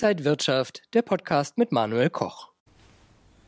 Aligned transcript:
Inside 0.00 0.24
Wirtschaft, 0.24 0.82
der 0.94 1.02
Podcast 1.02 1.58
mit 1.58 1.72
Manuel 1.72 2.08
Koch. 2.08 2.50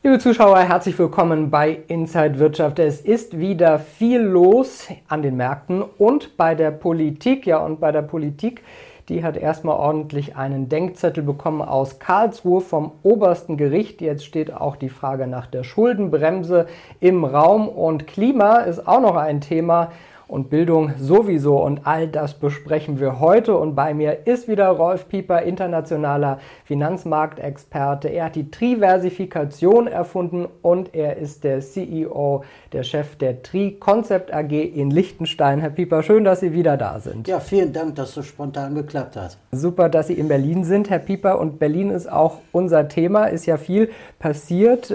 Liebe 0.03 0.19
Zuschauer, 0.19 0.59
herzlich 0.59 0.99
willkommen 0.99 1.49
bei 1.49 1.79
Inside 1.87 2.39
Wirtschaft. 2.39 2.77
Es 2.79 2.99
ist 2.99 3.39
wieder 3.39 3.79
viel 3.79 4.19
los 4.19 4.89
an 5.07 5.21
den 5.21 5.37
Märkten 5.37 5.81
und 5.81 6.35
bei 6.35 6.53
der 6.53 6.71
Politik. 6.71 7.45
Ja, 7.45 7.59
und 7.59 7.79
bei 7.79 7.93
der 7.93 8.01
Politik, 8.01 8.63
die 9.07 9.23
hat 9.23 9.37
erstmal 9.37 9.77
ordentlich 9.77 10.35
einen 10.35 10.67
Denkzettel 10.67 11.23
bekommen 11.23 11.61
aus 11.61 11.99
Karlsruhe 11.99 12.59
vom 12.59 12.91
obersten 13.01 13.55
Gericht. 13.55 14.01
Jetzt 14.01 14.25
steht 14.25 14.53
auch 14.53 14.75
die 14.75 14.89
Frage 14.89 15.27
nach 15.27 15.47
der 15.47 15.63
Schuldenbremse 15.63 16.67
im 16.99 17.23
Raum 17.23 17.69
und 17.69 18.07
Klima 18.07 18.57
ist 18.57 18.89
auch 18.89 18.99
noch 18.99 19.15
ein 19.15 19.39
Thema 19.39 19.93
und 20.31 20.49
Bildung 20.49 20.93
sowieso. 20.97 21.61
Und 21.61 21.81
all 21.83 22.07
das 22.07 22.35
besprechen 22.35 23.01
wir 23.01 23.19
heute. 23.19 23.57
Und 23.57 23.75
bei 23.75 23.93
mir 23.93 24.25
ist 24.25 24.47
wieder 24.47 24.69
Rolf 24.69 25.09
Pieper, 25.09 25.41
internationaler 25.41 26.39
Finanzmarktexperte. 26.63 28.07
Er 28.07 28.25
hat 28.25 28.35
die 28.35 28.49
Triversifikation 28.49 29.87
erfunden 29.87 30.47
und 30.61 30.95
er 30.95 31.17
ist 31.17 31.43
der 31.43 31.59
CEO, 31.59 32.45
der 32.71 32.83
Chef 32.83 33.17
der 33.17 33.43
Tri 33.43 33.75
Concept 33.77 34.33
AG 34.33 34.51
in 34.51 34.89
Liechtenstein. 34.89 35.59
Herr 35.59 35.69
Pieper, 35.69 36.01
schön, 36.01 36.23
dass 36.23 36.39
Sie 36.39 36.53
wieder 36.53 36.77
da 36.77 37.01
sind. 37.01 37.27
Ja, 37.27 37.41
vielen 37.41 37.73
Dank, 37.73 37.95
dass 37.95 38.13
so 38.13 38.23
spontan 38.23 38.73
geklappt 38.73 39.17
hat. 39.17 39.37
Super, 39.51 39.89
dass 39.89 40.07
Sie 40.07 40.13
in 40.13 40.29
Berlin 40.29 40.63
sind, 40.63 40.89
Herr 40.89 40.99
Pieper. 40.99 41.39
Und 41.41 41.59
Berlin 41.59 41.89
ist 41.89 42.09
auch 42.09 42.37
unser 42.53 42.87
Thema, 42.87 43.25
ist 43.25 43.47
ja 43.47 43.57
viel 43.57 43.89
passiert. 44.17 44.93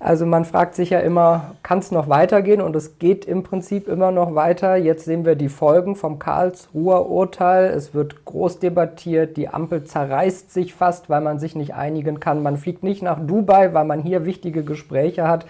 Also 0.00 0.26
man 0.26 0.44
fragt 0.44 0.76
sich 0.76 0.90
ja 0.90 1.00
immer, 1.00 1.56
kann 1.62 1.80
es 1.80 1.90
noch 1.90 2.08
weitergehen? 2.08 2.60
Und 2.60 2.76
es 2.76 2.98
geht 2.98 3.24
im 3.24 3.42
Prinzip 3.42 3.88
immer 3.88 4.12
noch 4.12 4.34
weiter. 4.34 4.76
Jetzt 4.76 5.04
sehen 5.04 5.24
wir 5.24 5.34
die 5.34 5.48
Folgen 5.48 5.96
vom 5.96 6.20
Karlsruher 6.20 7.10
Urteil. 7.10 7.66
Es 7.66 7.94
wird 7.94 8.24
groß 8.24 8.60
debattiert. 8.60 9.36
Die 9.36 9.48
Ampel 9.48 9.84
zerreißt 9.84 10.52
sich 10.52 10.72
fast, 10.74 11.10
weil 11.10 11.20
man 11.20 11.40
sich 11.40 11.56
nicht 11.56 11.74
einigen 11.74 12.20
kann. 12.20 12.42
Man 12.42 12.56
fliegt 12.56 12.84
nicht 12.84 13.02
nach 13.02 13.18
Dubai, 13.18 13.74
weil 13.74 13.84
man 13.84 14.00
hier 14.00 14.24
wichtige 14.24 14.62
Gespräche 14.62 15.26
hat. 15.26 15.46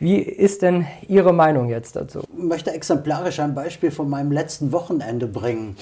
Wie 0.00 0.18
ist 0.18 0.62
denn 0.62 0.84
Ihre 1.06 1.32
Meinung 1.32 1.68
jetzt 1.68 1.94
dazu? 1.94 2.22
Ich 2.36 2.42
möchte 2.42 2.72
exemplarisch 2.72 3.38
ein 3.38 3.54
Beispiel 3.54 3.92
von 3.92 4.10
meinem 4.10 4.32
letzten 4.32 4.72
Wochenende 4.72 5.28
bringen. 5.28 5.76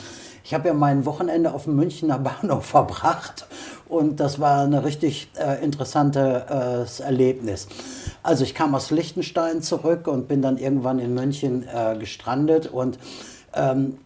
Ich 0.45 0.55
habe 0.55 0.69
ja 0.69 0.75
mein 0.75 1.05
Wochenende 1.05 1.53
auf 1.53 1.65
dem 1.65 1.77
Münchner 1.77 2.19
Bahnhof 2.41 2.65
verbracht 2.65 3.47
und 3.89 4.21
das 4.21 4.41
war 4.41 4.65
ein 4.65 4.75
richtig 4.75 5.31
äh, 5.39 5.63
interessantes 5.65 7.01
äh, 7.01 7.03
Erlebnis. 7.03 7.69
Also 8.23 8.45
ich 8.45 8.55
kam 8.55 8.75
aus 8.75 8.91
Liechtenstein 8.91 9.63
zurück 9.63 10.07
und 10.07 10.29
bin 10.29 10.43
dann 10.43 10.59
irgendwann 10.59 10.99
in 10.99 11.15
München 11.15 11.67
äh, 11.67 11.97
gestrandet 11.99 12.67
und 12.67 12.99
ähm, 13.55 13.99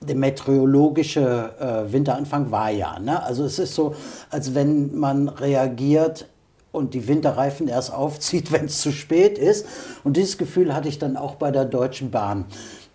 der 0.00 0.16
meteorologische 0.16 1.52
äh, 1.58 1.92
Winteranfang 1.92 2.50
war 2.50 2.70
ja. 2.70 2.98
Ne? 2.98 3.22
Also 3.22 3.44
es 3.44 3.58
ist 3.58 3.74
so, 3.74 3.94
als 4.30 4.54
wenn 4.54 4.98
man 4.98 5.28
reagiert 5.28 6.26
und 6.72 6.92
die 6.92 7.06
Winterreifen 7.06 7.68
erst 7.68 7.92
aufzieht, 7.92 8.52
wenn 8.52 8.66
es 8.66 8.80
zu 8.80 8.92
spät 8.92 9.38
ist. 9.38 9.66
Und 10.02 10.16
dieses 10.16 10.36
Gefühl 10.38 10.74
hatte 10.74 10.88
ich 10.88 10.98
dann 10.98 11.16
auch 11.16 11.36
bei 11.36 11.50
der 11.50 11.64
Deutschen 11.64 12.10
Bahn. 12.10 12.44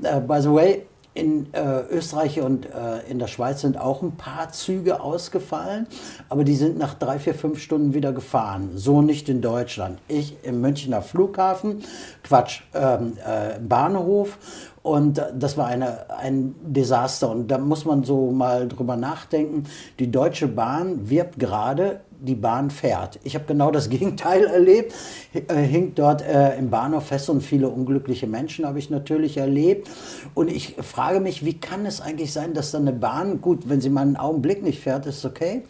Uh, 0.01 0.19
by 0.21 0.41
the 0.41 0.51
way, 0.51 0.85
in 1.19 1.53
äh, 1.53 1.81
Österreich 1.91 2.39
und 2.41 2.65
äh, 2.65 3.09
in 3.09 3.19
der 3.19 3.27
Schweiz 3.27 3.61
sind 3.61 3.77
auch 3.77 4.01
ein 4.01 4.13
paar 4.13 4.51
Züge 4.51 5.01
ausgefallen, 5.01 5.87
aber 6.29 6.43
die 6.43 6.55
sind 6.55 6.77
nach 6.77 6.93
drei, 6.93 7.19
vier, 7.19 7.35
fünf 7.35 7.59
Stunden 7.59 7.93
wieder 7.93 8.13
gefahren. 8.13 8.71
So 8.75 9.01
nicht 9.01 9.29
in 9.29 9.41
Deutschland. 9.41 9.99
Ich 10.07 10.37
im 10.43 10.61
Münchner 10.61 11.01
Flughafen, 11.01 11.83
Quatsch, 12.23 12.61
ähm, 12.73 13.13
äh, 13.25 13.59
Bahnhof 13.59 14.37
und 14.81 15.21
das 15.33 15.57
war 15.57 15.67
eine, 15.67 16.09
ein 16.09 16.55
Desaster. 16.63 17.29
Und 17.29 17.49
da 17.49 17.57
muss 17.57 17.85
man 17.85 18.03
so 18.03 18.31
mal 18.31 18.67
drüber 18.67 18.95
nachdenken. 18.95 19.65
Die 19.99 20.11
Deutsche 20.11 20.47
Bahn 20.47 21.09
wirbt 21.09 21.39
gerade 21.39 22.01
die 22.21 22.35
Bahn 22.35 22.69
fährt. 22.69 23.19
Ich 23.23 23.35
habe 23.35 23.45
genau 23.45 23.71
das 23.71 23.89
Gegenteil 23.89 24.43
erlebt, 24.45 24.93
äh, 25.33 25.55
hinkt 25.55 25.99
dort 25.99 26.21
äh, 26.21 26.57
im 26.57 26.69
Bahnhof 26.69 27.07
fest 27.07 27.29
und 27.29 27.41
viele 27.41 27.69
unglückliche 27.69 28.27
Menschen 28.27 28.65
habe 28.65 28.79
ich 28.79 28.89
natürlich 28.89 29.37
erlebt. 29.37 29.89
Und 30.33 30.49
ich 30.49 30.75
frage 30.81 31.19
mich, 31.19 31.45
wie 31.45 31.59
kann 31.59 31.85
es 31.85 32.01
eigentlich 32.01 32.33
sein, 32.33 32.53
dass 32.53 32.71
dann 32.71 32.87
eine 32.87 32.93
Bahn, 32.93 33.41
gut, 33.41 33.69
wenn 33.69 33.81
sie 33.81 33.89
mal 33.89 34.01
einen 34.01 34.17
Augenblick 34.17 34.63
nicht 34.63 34.79
fährt, 34.79 35.05
ist 35.05 35.25
okay, 35.25 35.63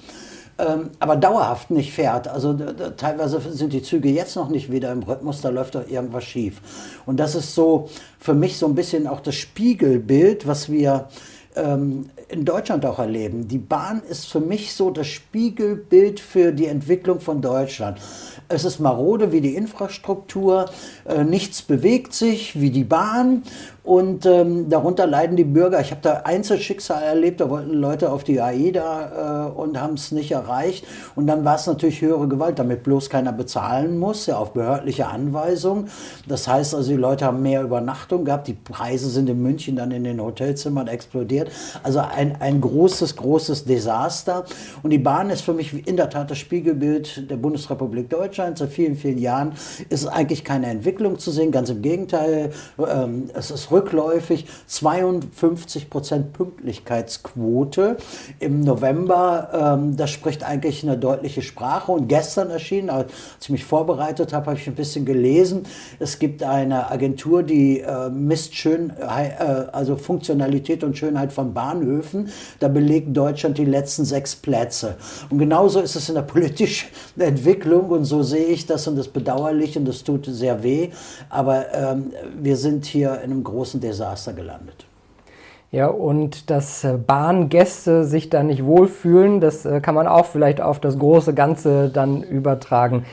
ähm, 0.59 0.90
aber 1.00 1.16
dauerhaft 1.16 1.72
nicht 1.72 1.94
fährt. 1.94 2.28
Also 2.28 2.53
teilweise 2.97 3.40
sind 3.52 3.74
die 3.74 3.81
Züge 3.81 4.09
jetzt 4.09 4.36
noch 4.36 4.50
nicht 4.50 4.72
wieder 4.72 4.92
im 4.92 5.03
Rhythmus, 5.03 5.42
da 5.42 5.50
läuft 5.50 5.75
doch 5.75 5.88
irgendwas 5.88 6.25
schief. 6.25 6.62
Und 7.06 7.20
das 7.20 7.36
ist 7.36 7.56
so 7.56 7.90
für 8.20 8.34
mich 8.34 8.58
so 8.58 8.66
ein 8.66 8.75
bisschen 8.75 9.08
auch 9.08 9.22
das 9.22 9.36
Spiegelbild, 9.36 10.47
was 10.47 10.70
wir 10.70 11.08
ähm, 11.56 12.09
in 12.28 12.46
Deutschland 12.46 12.86
auch 12.86 13.00
erleben. 13.00 13.47
Die 13.47 13.58
Bahn 13.58 14.02
ist 14.08 14.25
für 14.25 14.40
mich 14.40 14.74
so 14.74 14.92
das 14.92 15.08
Spiegelbild 15.08 16.20
für 16.20 16.52
die 16.52 16.68
Entwicklung 16.68 17.20
von 17.20 17.41
Deutschland. 17.41 18.00
Es 18.47 18.66
ist 18.66 18.80
marode 18.80 19.31
wie 19.31 19.41
die 19.41 19.56
Infrastruktur, 19.56 20.66
äh, 21.06 21.24
nichts 21.24 21.62
bewegt 21.62 22.14
sich 22.14 22.59
wie 22.59 22.70
die 22.70 22.84
Bahn 22.84 23.44
und 23.90 24.28
ähm, 24.28 24.70
darunter 24.70 25.08
leiden 25.08 25.36
die 25.36 25.44
Bürger. 25.44 25.82
Ich 25.82 25.90
habe 25.90 26.02
da 26.04 26.22
Einzelschicksal 26.24 27.02
erlebt, 27.02 27.42
da 27.42 27.50
wollten 27.50 27.74
Leute 27.74 28.12
auf 28.12 28.24
die 28.24 28.40
AIDA 28.40 29.48
äh, 29.48 29.60
und 29.60 29.82
haben 29.82 29.96
es 29.96 30.12
nicht 30.12 30.30
erreicht. 30.30 30.86
Und 31.16 31.26
dann 31.26 31.44
war 31.44 31.56
es 31.56 31.66
natürlich 31.66 32.00
höhere 32.00 32.28
Gewalt, 32.28 32.60
damit 32.60 32.84
bloß 32.84 33.10
keiner 33.10 33.34
bezahlen 33.34 33.98
muss, 33.98 34.28
ja 34.28 34.38
auf 34.38 34.54
behördliche 34.54 35.08
Anweisung. 35.08 35.88
Das 36.28 36.48
heißt 36.48 36.76
also, 36.76 36.92
die 36.92 36.98
Leute 36.98 37.26
haben 37.26 37.42
mehr 37.42 37.64
Übernachtung 37.64 38.26
gehabt. 38.26 38.48
Die 38.48 38.54
Preise 38.54 39.10
sind 39.10 39.28
in 39.28 39.42
München 39.42 39.76
dann 39.76 39.90
in 39.90 40.04
den 40.04 40.22
Hotelzimmern 40.22 40.88
explodiert. 40.88 41.50
Also 41.82 41.98
ein, 41.98 42.40
ein 42.40 42.62
großes, 42.62 43.16
großes 43.16 43.66
Desaster. 43.66 44.46
Und 44.84 44.92
die 44.92 45.00
Bahn 45.00 45.32
ist 45.32 45.42
für 45.42 45.54
mich 45.54 45.88
in 45.88 45.98
der 45.98 46.12
Tat 46.12 46.30
das 46.30 46.38
Spiegelbild 46.38 47.28
der 47.28 47.38
Bundesrepublik 47.38 48.08
Deutschland. 48.08 48.60
Seit 48.60 48.70
vielen, 48.70 48.96
vielen 48.96 49.18
Jahren 49.18 49.54
ist 49.90 50.06
eigentlich 50.06 50.44
keine 50.44 50.68
Entwicklung 50.68 51.18
zu 51.18 51.32
sehen. 51.32 51.52
Ganz 51.52 51.72
im 51.72 51.82
Gegenteil, 51.82 52.52
ähm, 52.78 53.32
es 53.34 53.50
ist 53.50 53.72
rückläufig 53.79 54.45
52 54.67 55.90
Prozent 55.90 56.34
Pünktlichkeitsquote 56.34 57.97
im 58.40 58.62
November. 58.62 59.78
Ähm, 59.78 59.95
das 59.95 60.09
spricht 60.09 60.44
eigentlich 60.44 60.84
eine 60.84 60.97
deutliche 60.97 61.41
Sprache. 61.41 61.91
Und 61.91 62.07
gestern 62.07 62.50
erschienen, 62.50 62.90
als 62.90 63.12
ich 63.41 63.50
mich 63.50 63.66
vorbereitet 63.66 64.34
habe, 64.34 64.47
habe 64.47 64.59
ich 64.59 64.67
ein 64.67 64.75
bisschen 64.75 65.06
gelesen. 65.06 65.63
Es 66.00 66.19
gibt 66.19 66.44
eine 66.44 66.91
Agentur, 66.91 67.44
die 67.44 67.79
äh, 67.79 68.09
misst 68.09 68.56
schön, 68.56 68.91
äh, 69.00 69.03
also 69.72 69.96
Funktionalität 69.96 70.84
und 70.84 70.97
Schönheit 70.97 71.31
von 71.31 71.53
Bahnhöfen. 71.53 72.29
Da 72.59 72.67
belegt 72.67 73.16
Deutschland 73.16 73.57
die 73.57 73.66
letzten 73.66 74.06
sechs 74.06 74.35
Plätze. 74.35 74.96
Und 75.29 75.40
genauso 75.40 75.79
ist 75.79 75.96
es 75.96 76.09
in 76.09 76.16
der 76.16 76.23
politischen 76.23 76.90
Entwicklung. 77.17 77.90
Und 77.90 78.06
so 78.06 78.23
sehe 78.23 78.47
ich 78.47 78.66
das 78.66 78.88
und 78.88 78.97
das 78.97 79.07
bedauerlich 79.07 79.78
und 79.78 79.85
das 79.85 80.03
tut 80.03 80.25
sehr 80.25 80.63
weh. 80.63 80.90
Aber 81.29 81.73
ähm, 81.73 82.11
wir 82.40 82.57
sind 82.57 82.85
hier 82.85 83.16
in 83.23 83.31
einem 83.31 83.44
großen 83.44 83.69
großen 83.69 83.81
Desaster 83.81 84.34
gelandet. 84.34 84.85
Ja, 85.72 85.85
und 85.88 86.50
dass 86.50 86.84
äh, 86.84 86.97
Bahngäste 86.97 88.03
sich 88.03 88.31
da 88.31 88.41
nicht 88.41 88.66
wohlfühlen, 88.66 89.40
das 89.40 89.66
äh, 89.66 89.81
kann 89.81 89.94
man 89.94 90.07
auch 90.07 90.25
vielleicht 90.25 90.62
auf 90.62 90.80
das 90.80 90.97
große 90.97 91.35
Ganze 91.35 91.90
dann 91.90 92.24
übertragen. 92.24 93.06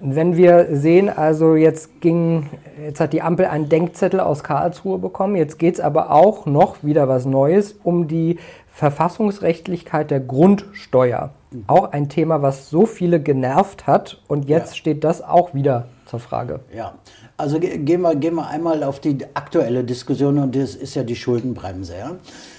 Wenn 0.00 0.36
wir 0.36 0.76
sehen, 0.76 1.08
also 1.08 1.56
jetzt 1.56 2.00
ging, 2.00 2.48
jetzt 2.80 3.00
hat 3.00 3.12
die 3.12 3.22
Ampel 3.22 3.46
einen 3.46 3.68
Denkzettel 3.68 4.20
aus 4.20 4.44
Karlsruhe 4.44 4.98
bekommen, 4.98 5.34
jetzt 5.34 5.58
geht 5.58 5.74
es 5.74 5.80
aber 5.80 6.12
auch 6.12 6.46
noch 6.46 6.84
wieder 6.84 7.08
was 7.08 7.24
Neues 7.24 7.74
um 7.82 8.06
die 8.06 8.38
Verfassungsrechtlichkeit 8.68 10.12
der 10.12 10.20
Grundsteuer. 10.20 11.30
Auch 11.66 11.90
ein 11.90 12.08
Thema, 12.08 12.40
was 12.40 12.70
so 12.70 12.86
viele 12.86 13.20
genervt 13.20 13.88
hat 13.88 14.22
und 14.28 14.48
jetzt 14.48 14.72
ja. 14.72 14.76
steht 14.76 15.02
das 15.02 15.22
auch 15.22 15.54
wieder 15.54 15.86
zur 16.04 16.20
Frage. 16.20 16.60
Ja, 16.72 16.92
also 17.36 17.58
gehen 17.60 18.00
wir, 18.00 18.14
gehen 18.16 18.34
wir 18.34 18.46
einmal 18.46 18.82
auf 18.82 19.00
die 19.00 19.18
aktuelle 19.34 19.84
Diskussion 19.84 20.38
und 20.38 20.56
das 20.56 20.74
ist 20.74 20.94
ja 20.94 21.02
die 21.02 21.16
Schuldenbremse. 21.16 21.96
Ja? 21.96 22.16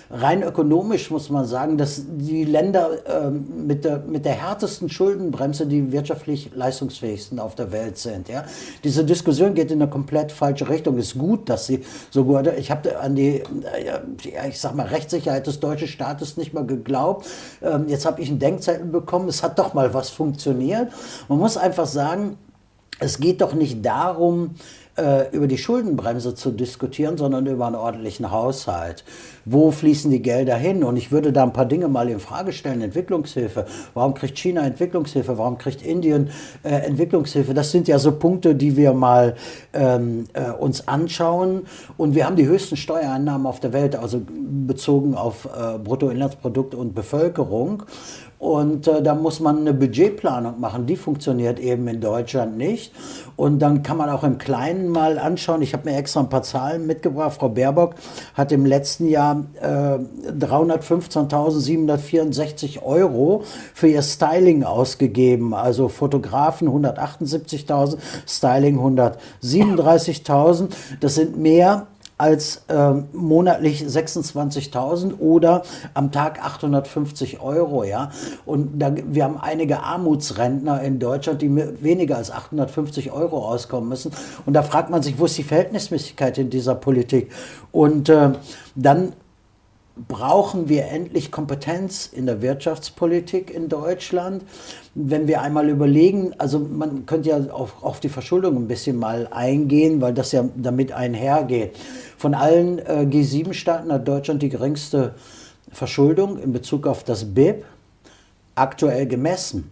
Rein 0.10 0.44
ökonomisch 0.44 1.10
muss 1.12 1.30
man 1.30 1.46
sagen, 1.46 1.78
dass 1.78 2.04
die 2.08 2.46
Länder 2.46 2.92
ähm, 3.08 3.68
mit, 3.68 3.84
der, 3.84 4.00
mit 4.00 4.24
der 4.24 4.34
härtesten 4.34 4.90
Schuldenbremse 4.90 5.66
die 5.66 5.92
wirtschaftlich 5.92 6.52
leistungsfähigsten 6.54 7.40
auf 7.40 7.56
der 7.56 7.72
Welt 7.72 7.98
sind. 7.98 8.30
Ja? 8.30 8.46
Diese 8.84 9.04
Diskussion 9.04 9.54
geht 9.54 9.72
in 9.72 9.82
eine 9.82 9.90
komplett 9.90 10.32
falsche 10.32 10.70
Richtung. 10.70 10.98
Es 10.98 11.08
ist 11.08 11.18
gut, 11.18 11.50
dass 11.50 11.66
sie 11.66 11.84
so 12.10 12.24
gut. 12.24 12.48
Ich 12.58 12.72
habe 12.72 13.00
an 13.00 13.16
die, 13.16 13.42
äh, 13.42 14.48
ich 14.48 14.60
sag 14.60 14.76
mal, 14.76 14.86
Rechtssicherheit 14.86 15.48
des 15.48 15.60
deutschen 15.60 15.88
Staates 15.88 16.38
nicht 16.38 16.54
mal 16.54 16.66
geglaubt. 16.66 17.26
Ähm, 17.62 17.86
jetzt 17.88 18.06
habe 18.06 18.22
ich 18.22 18.30
einen 18.30 18.40
Denkzettel 18.40 18.86
bekommen. 18.86 19.28
Es 19.28 19.44
hat 19.44 19.58
doch 19.58 19.74
mal 19.74 19.94
was 19.94 20.10
funktioniert. 20.10 20.92
Man 21.28 21.40
muss 21.40 21.58
einfach 21.58 21.88
sagen, 21.88 22.38
es 23.00 23.20
geht 23.20 23.42
doch 23.42 23.54
nicht 23.54 23.86
darum, 23.86 24.56
äh, 24.98 25.30
über 25.32 25.48
die 25.48 25.58
Schuldenbremse 25.58 26.34
zu 26.34 26.52
diskutieren, 26.52 27.18
sondern 27.18 27.46
über 27.46 27.68
einen 27.68 27.76
ordentlichen 27.76 28.32
Haushalt. 28.32 29.04
Wo 29.46 29.72
fließen 29.72 30.10
die 30.10 30.22
Gelder 30.22 30.56
hin? 30.56 30.84
Und 30.84 30.98
ich 30.98 31.12
würde 31.12 31.32
da 31.32 31.44
ein 31.44 31.54
paar 31.54 31.66
Dinge 31.66 31.88
mal 31.88 32.10
in 32.10 32.20
Frage 32.20 32.52
stellen. 32.52 32.82
Entwicklungshilfe. 32.82 33.66
Warum 33.94 34.16
kriegt 34.16 34.38
China 34.38 34.66
Entwicklungshilfe? 34.66 35.38
Warum 35.38 35.58
kriegt 35.58 35.84
Indien 35.84 36.32
äh, 36.64 36.70
Entwicklungshilfe? 36.70 37.54
Das 37.54 37.72
sind 37.72 37.88
ja 37.88 38.00
so 38.00 38.14
Punkte, 38.14 38.56
die 38.56 38.76
wir 38.76 38.94
mal 38.94 39.36
ähm, 39.74 40.26
äh, 40.34 40.50
uns 40.52 40.88
anschauen. 40.88 41.68
Und 41.98 42.16
wir 42.16 42.26
haben 42.26 42.36
die 42.36 42.48
höchsten 42.48 42.76
Steuereinnahmen 42.76 43.46
auf 43.46 43.60
der 43.60 43.74
Welt, 43.74 43.96
also 43.96 44.22
bezogen 44.26 45.16
auf 45.16 45.46
äh, 45.46 45.78
Bruttoinlandsprodukt 45.78 46.74
und 46.74 46.96
Bevölkerung. 46.96 47.84
Und 48.40 48.88
äh, 48.88 49.02
da 49.02 49.16
muss 49.16 49.40
man 49.40 49.62
eine 49.62 49.74
Budgetplanung 49.74 50.60
machen. 50.60 50.86
Die 50.86 50.96
funktioniert 50.96 51.60
eben 51.60 51.88
in 51.88 52.02
Deutschland 52.02 52.56
nicht. 52.56 52.94
Und 53.36 53.58
dann 53.60 53.82
kann 53.82 53.98
man 53.98 54.10
auch 54.10 54.24
im 54.24 54.38
Kleinen 54.38 54.90
mal 54.90 55.18
anschauen. 55.18 55.64
Ich 55.64 55.74
habe 55.74 55.90
mir 55.90 55.98
extra 55.98 56.20
ein 56.20 56.30
paar 56.30 56.44
Zahlen 56.44 56.86
mitgebracht. 56.86 57.38
Frau 57.40 57.50
Baerbock 57.50 57.96
hat 58.36 58.52
im 58.52 58.64
letzten 58.66 59.08
Jahr 59.08 59.44
äh, 59.60 59.98
315.764 60.32 62.84
Euro 62.84 63.42
für 63.74 63.88
ihr 63.88 64.04
Styling 64.04 64.64
ausgegeben. 64.64 65.56
Also 65.56 65.88
Fotografen 65.88 66.70
178.000, 66.70 67.98
Styling 68.28 68.78
137.000. 68.80 70.68
Das 71.00 71.16
sind 71.16 71.38
mehr 71.38 71.88
als 72.18 72.64
äh, 72.68 72.94
monatlich 73.14 73.84
26.000 73.84 75.20
oder 75.20 75.64
am 75.94 76.12
Tag 76.12 76.44
850 76.44 77.42
Euro, 77.42 77.84
ja. 77.84 78.12
Und 78.46 78.80
da, 78.80 78.94
wir 78.96 79.24
haben 79.24 79.38
einige 79.38 79.82
Armutsrentner 79.82 80.82
in 80.82 81.00
Deutschland, 81.00 81.42
die 81.42 81.56
weniger 81.56 82.18
als 82.18 82.32
850 82.32 83.12
Euro 83.12 83.48
auskommen 83.48 83.90
müssen. 83.90 84.12
Und 84.46 84.54
da 84.54 84.64
fragt 84.64 84.90
man 84.90 85.04
sich, 85.04 85.20
wo 85.20 85.26
ist 85.26 85.38
die 85.38 85.44
Verhältnismäßigkeit 85.44 86.38
in 86.40 86.50
dieser 86.50 86.76
Politik? 86.76 87.32
Und 87.72 88.10
äh, 88.10 88.32
dann 88.76 89.14
brauchen 90.08 90.70
wir 90.70 90.86
endlich 90.88 91.32
Kompetenz 91.32 92.08
in 92.12 92.26
der 92.26 92.42
Wirtschaftspolitik 92.42 93.50
in 93.54 93.70
Deutschland. 93.70 94.44
Wenn 94.96 95.28
wir 95.28 95.42
einmal 95.42 95.70
überlegen, 95.70 96.34
also 96.38 96.60
man 96.60 97.06
könnte 97.06 97.30
ja 97.30 97.38
auf, 97.52 97.84
auf 97.84 98.00
die 98.00 98.10
Verschuldung 98.10 98.56
ein 98.58 98.68
bisschen 98.68 98.98
mal 98.98 99.28
eingehen, 99.32 100.02
weil 100.02 100.14
das 100.14 100.32
ja 100.32 100.48
damit 100.56 100.92
einhergeht. 100.92 101.76
Von 102.18 102.34
allen 102.34 102.80
äh, 102.80 103.08
G7-Staaten 103.10 103.92
hat 103.92 104.08
Deutschland 104.08 104.42
die 104.42 104.50
geringste 104.50 105.16
Verschuldung 105.72 106.40
in 106.40 106.54
Bezug 106.54 106.88
auf 106.88 107.04
das 107.04 107.26
BIP 107.26 107.66
aktuell 108.56 109.08
gemessen. 109.08 109.70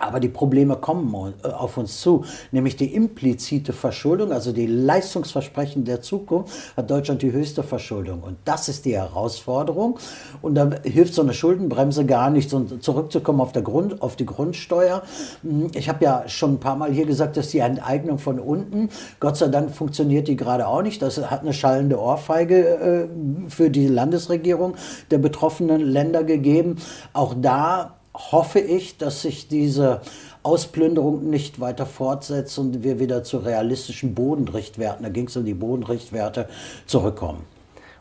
Aber 0.00 0.18
die 0.18 0.28
Probleme 0.28 0.76
kommen 0.76 1.34
äh, 1.44 1.48
auf 1.48 1.76
uns 1.76 2.00
zu, 2.00 2.24
nämlich 2.50 2.74
die 2.76 2.94
implizite 2.94 3.72
Verschuldung, 3.72 4.32
also 4.32 4.50
die 4.52 4.66
Leistungsversprechen 4.66 5.84
der 5.84 6.00
Zukunft, 6.00 6.76
hat 6.76 6.90
Deutschland 6.90 7.22
die 7.22 7.32
höchste 7.32 7.62
Verschuldung. 7.62 8.22
Und 8.22 8.38
das 8.46 8.68
ist 8.68 8.86
die 8.86 8.96
Herausforderung. 8.96 9.98
Und 10.40 10.54
da 10.54 10.70
hilft 10.82 11.14
so 11.14 11.22
eine 11.22 11.34
Schuldenbremse 11.34 12.06
gar 12.06 12.30
nicht. 12.30 12.52
Und 12.54 12.82
zurückzukommen 12.82 13.40
auf, 13.40 13.52
der 13.52 13.62
Grund, 13.62 14.00
auf 14.00 14.16
die 14.16 14.26
Grundsteuer. 14.26 15.02
Hm, 15.42 15.70
ich 15.74 15.88
habe 15.88 16.04
ja 16.04 16.24
schon 16.28 16.54
ein 16.54 16.60
paar 16.60 16.76
Mal 16.76 16.90
hier 16.90 17.04
gesagt, 17.06 17.36
dass 17.36 17.48
die 17.48 17.58
Enteignung 17.58 18.18
von 18.18 18.40
unten, 18.40 18.88
Gott 19.20 19.36
sei 19.36 19.48
Dank 19.48 19.70
funktioniert 19.70 20.28
die 20.28 20.36
gerade 20.36 20.66
auch 20.66 20.82
nicht. 20.82 21.02
Das 21.02 21.18
hat 21.30 21.42
eine 21.42 21.52
schallende 21.52 22.00
Ohrfeige 22.00 22.56
äh, 22.56 23.50
für 23.50 23.68
die 23.68 23.86
Landesregierung 23.86 24.76
der 25.10 25.18
betroffenen 25.18 25.82
Länder 25.82 26.24
gegeben. 26.24 26.76
Auch 27.12 27.34
da 27.38 27.99
hoffe 28.14 28.60
ich, 28.60 28.98
dass 28.98 29.22
sich 29.22 29.48
diese 29.48 30.00
Ausplünderung 30.42 31.28
nicht 31.30 31.60
weiter 31.60 31.86
fortsetzt 31.86 32.58
und 32.58 32.82
wir 32.82 32.98
wieder 32.98 33.24
zu 33.24 33.38
realistischen 33.38 34.14
Bodenrichtwerten, 34.14 35.04
da 35.04 35.08
ging 35.10 35.28
es 35.28 35.36
um 35.36 35.44
die 35.44 35.54
Bodenrichtwerte, 35.54 36.48
zurückkommen. 36.86 37.44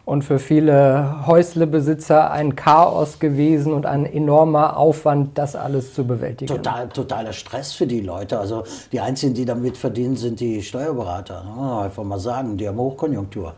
Und 0.06 0.24
für 0.24 0.40
viele 0.40 1.28
Häuslebesitzer 1.28 2.32
ein 2.32 2.56
Chaos 2.56 3.20
gewesen 3.20 3.74
und 3.74 3.86
ein 3.86 4.08
enormer 4.08 4.76
Aufwand, 4.76 5.38
das 5.38 5.56
alles 5.56 5.94
zu 5.94 6.04
bewältigen. 6.04 6.48
Total, 6.48 6.90
totaler 6.90 7.32
Stress 7.32 7.74
für 7.74 7.86
die 7.86 8.02
Leute. 8.02 8.40
Also 8.40 8.64
die 8.92 9.02
einzigen, 9.02 9.36
die 9.36 9.46
damit 9.46 9.78
verdienen, 9.78 10.16
sind 10.16 10.40
die 10.40 10.64
Steuerberater. 10.64 11.44
Oh, 11.56 11.82
einfach 11.82 12.04
mal 12.04 12.20
sagen, 12.20 12.58
die 12.58 12.68
haben 12.68 12.80
Hochkonjunktur. 12.80 13.54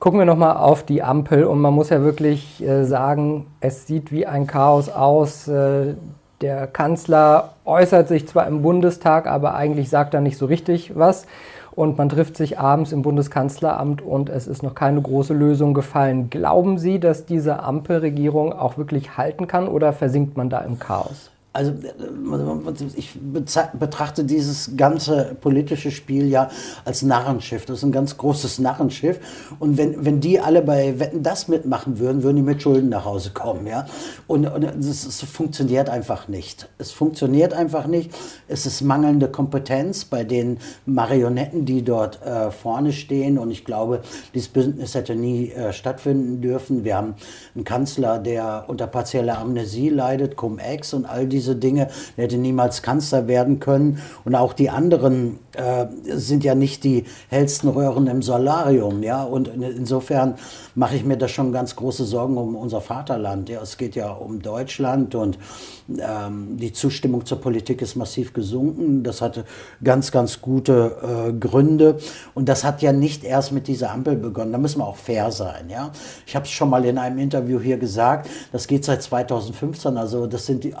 Gucken 0.00 0.20
wir 0.20 0.26
nochmal 0.26 0.56
auf 0.56 0.84
die 0.84 1.02
Ampel 1.02 1.42
und 1.42 1.60
man 1.60 1.74
muss 1.74 1.90
ja 1.90 2.02
wirklich 2.02 2.62
äh, 2.62 2.84
sagen, 2.84 3.46
es 3.60 3.88
sieht 3.88 4.12
wie 4.12 4.26
ein 4.26 4.46
Chaos 4.46 4.88
aus. 4.88 5.48
Äh, 5.48 5.94
der 6.40 6.68
Kanzler 6.68 7.54
äußert 7.64 8.06
sich 8.06 8.28
zwar 8.28 8.46
im 8.46 8.62
Bundestag, 8.62 9.26
aber 9.26 9.56
eigentlich 9.56 9.90
sagt 9.90 10.14
er 10.14 10.20
nicht 10.20 10.38
so 10.38 10.46
richtig 10.46 10.96
was. 10.96 11.26
Und 11.72 11.98
man 11.98 12.08
trifft 12.08 12.36
sich 12.36 12.60
abends 12.60 12.92
im 12.92 13.02
Bundeskanzleramt 13.02 14.00
und 14.00 14.28
es 14.28 14.46
ist 14.46 14.62
noch 14.62 14.76
keine 14.76 15.02
große 15.02 15.34
Lösung 15.34 15.74
gefallen. 15.74 16.30
Glauben 16.30 16.78
Sie, 16.78 17.00
dass 17.00 17.26
diese 17.26 17.60
Ampelregierung 17.64 18.52
auch 18.52 18.78
wirklich 18.78 19.16
halten 19.16 19.48
kann 19.48 19.66
oder 19.66 19.92
versinkt 19.92 20.36
man 20.36 20.48
da 20.48 20.60
im 20.60 20.78
Chaos? 20.78 21.30
Also 21.58 21.72
ich 22.94 23.18
betrachte 23.20 24.22
dieses 24.22 24.76
ganze 24.76 25.36
politische 25.40 25.90
Spiel 25.90 26.28
ja 26.28 26.50
als 26.84 27.02
Narrenschiff. 27.02 27.66
Das 27.66 27.78
ist 27.78 27.82
ein 27.82 27.90
ganz 27.90 28.16
großes 28.16 28.60
Narrenschiff. 28.60 29.18
Und 29.58 29.76
wenn, 29.76 30.04
wenn 30.04 30.20
die 30.20 30.38
alle 30.38 30.62
bei 30.62 31.00
Wetten 31.00 31.24
das 31.24 31.48
mitmachen 31.48 31.98
würden, 31.98 32.22
würden 32.22 32.36
die 32.36 32.42
mit 32.42 32.62
Schulden 32.62 32.90
nach 32.90 33.04
Hause 33.04 33.30
kommen. 33.30 33.66
Ja? 33.66 33.86
Und, 34.28 34.46
und 34.46 34.62
es, 34.62 35.04
es 35.04 35.20
funktioniert 35.24 35.90
einfach 35.90 36.28
nicht. 36.28 36.68
Es 36.78 36.92
funktioniert 36.92 37.54
einfach 37.54 37.88
nicht. 37.88 38.12
Es 38.46 38.64
ist 38.64 38.80
mangelnde 38.82 39.26
Kompetenz 39.26 40.04
bei 40.04 40.22
den 40.22 40.58
Marionetten, 40.86 41.64
die 41.64 41.82
dort 41.82 42.24
äh, 42.24 42.52
vorne 42.52 42.92
stehen. 42.92 43.36
Und 43.36 43.50
ich 43.50 43.64
glaube, 43.64 44.02
dieses 44.32 44.48
Bündnis 44.48 44.94
hätte 44.94 45.16
nie 45.16 45.50
äh, 45.50 45.72
stattfinden 45.72 46.40
dürfen. 46.40 46.84
Wir 46.84 46.96
haben 46.96 47.14
einen 47.56 47.64
Kanzler, 47.64 48.20
der 48.20 48.66
unter 48.68 48.86
partieller 48.86 49.38
Amnesie 49.38 49.88
leidet, 49.88 50.36
Cum-Ex 50.36 50.94
und 50.94 51.04
all 51.04 51.26
diese 51.26 51.47
diese 51.48 51.56
Dinge. 51.56 51.88
Er 52.16 52.24
hätte 52.24 52.36
niemals 52.36 52.82
Kanzler 52.82 53.26
werden 53.26 53.60
können. 53.60 54.00
Und 54.24 54.34
auch 54.34 54.52
die 54.52 54.70
anderen 54.70 55.38
äh, 55.54 55.86
sind 56.04 56.44
ja 56.44 56.54
nicht 56.54 56.84
die 56.84 57.04
hellsten 57.28 57.68
Röhren 57.68 58.06
im 58.06 58.22
Solarium. 58.22 59.02
Ja? 59.02 59.22
Und 59.24 59.48
insofern 59.48 60.34
mache 60.74 60.96
ich 60.96 61.04
mir 61.04 61.16
da 61.16 61.28
schon 61.28 61.52
ganz 61.52 61.74
große 61.76 62.04
Sorgen 62.04 62.36
um 62.36 62.54
unser 62.54 62.80
Vaterland. 62.80 63.48
Ja? 63.48 63.62
Es 63.62 63.76
geht 63.78 63.96
ja 63.96 64.10
um 64.10 64.42
Deutschland 64.42 65.14
und 65.14 65.38
ähm, 65.88 66.58
die 66.58 66.72
Zustimmung 66.72 67.24
zur 67.24 67.40
Politik 67.40 67.80
ist 67.80 67.96
massiv 67.96 68.32
gesunken. 68.34 69.02
Das 69.02 69.22
hatte 69.22 69.44
ganz, 69.82 70.12
ganz 70.12 70.40
gute 70.42 70.96
äh, 71.02 71.32
Gründe. 71.32 71.98
Und 72.34 72.48
das 72.48 72.64
hat 72.64 72.82
ja 72.82 72.92
nicht 72.92 73.24
erst 73.24 73.52
mit 73.52 73.68
dieser 73.68 73.90
Ampel 73.90 74.16
begonnen. 74.16 74.52
Da 74.52 74.58
müssen 74.58 74.80
wir 74.80 74.86
auch 74.86 74.96
fair 74.96 75.32
sein. 75.32 75.70
Ja? 75.70 75.90
Ich 76.26 76.36
habe 76.36 76.44
es 76.44 76.50
schon 76.50 76.68
mal 76.68 76.84
in 76.84 76.98
einem 76.98 77.18
Interview 77.18 77.58
hier 77.58 77.78
gesagt. 77.78 78.28
Das 78.52 78.66
geht 78.66 78.84
seit 78.84 79.02
2015. 79.02 79.96
Also 79.96 80.26
das 80.26 80.46
sind 80.46 80.64
die 80.64 80.74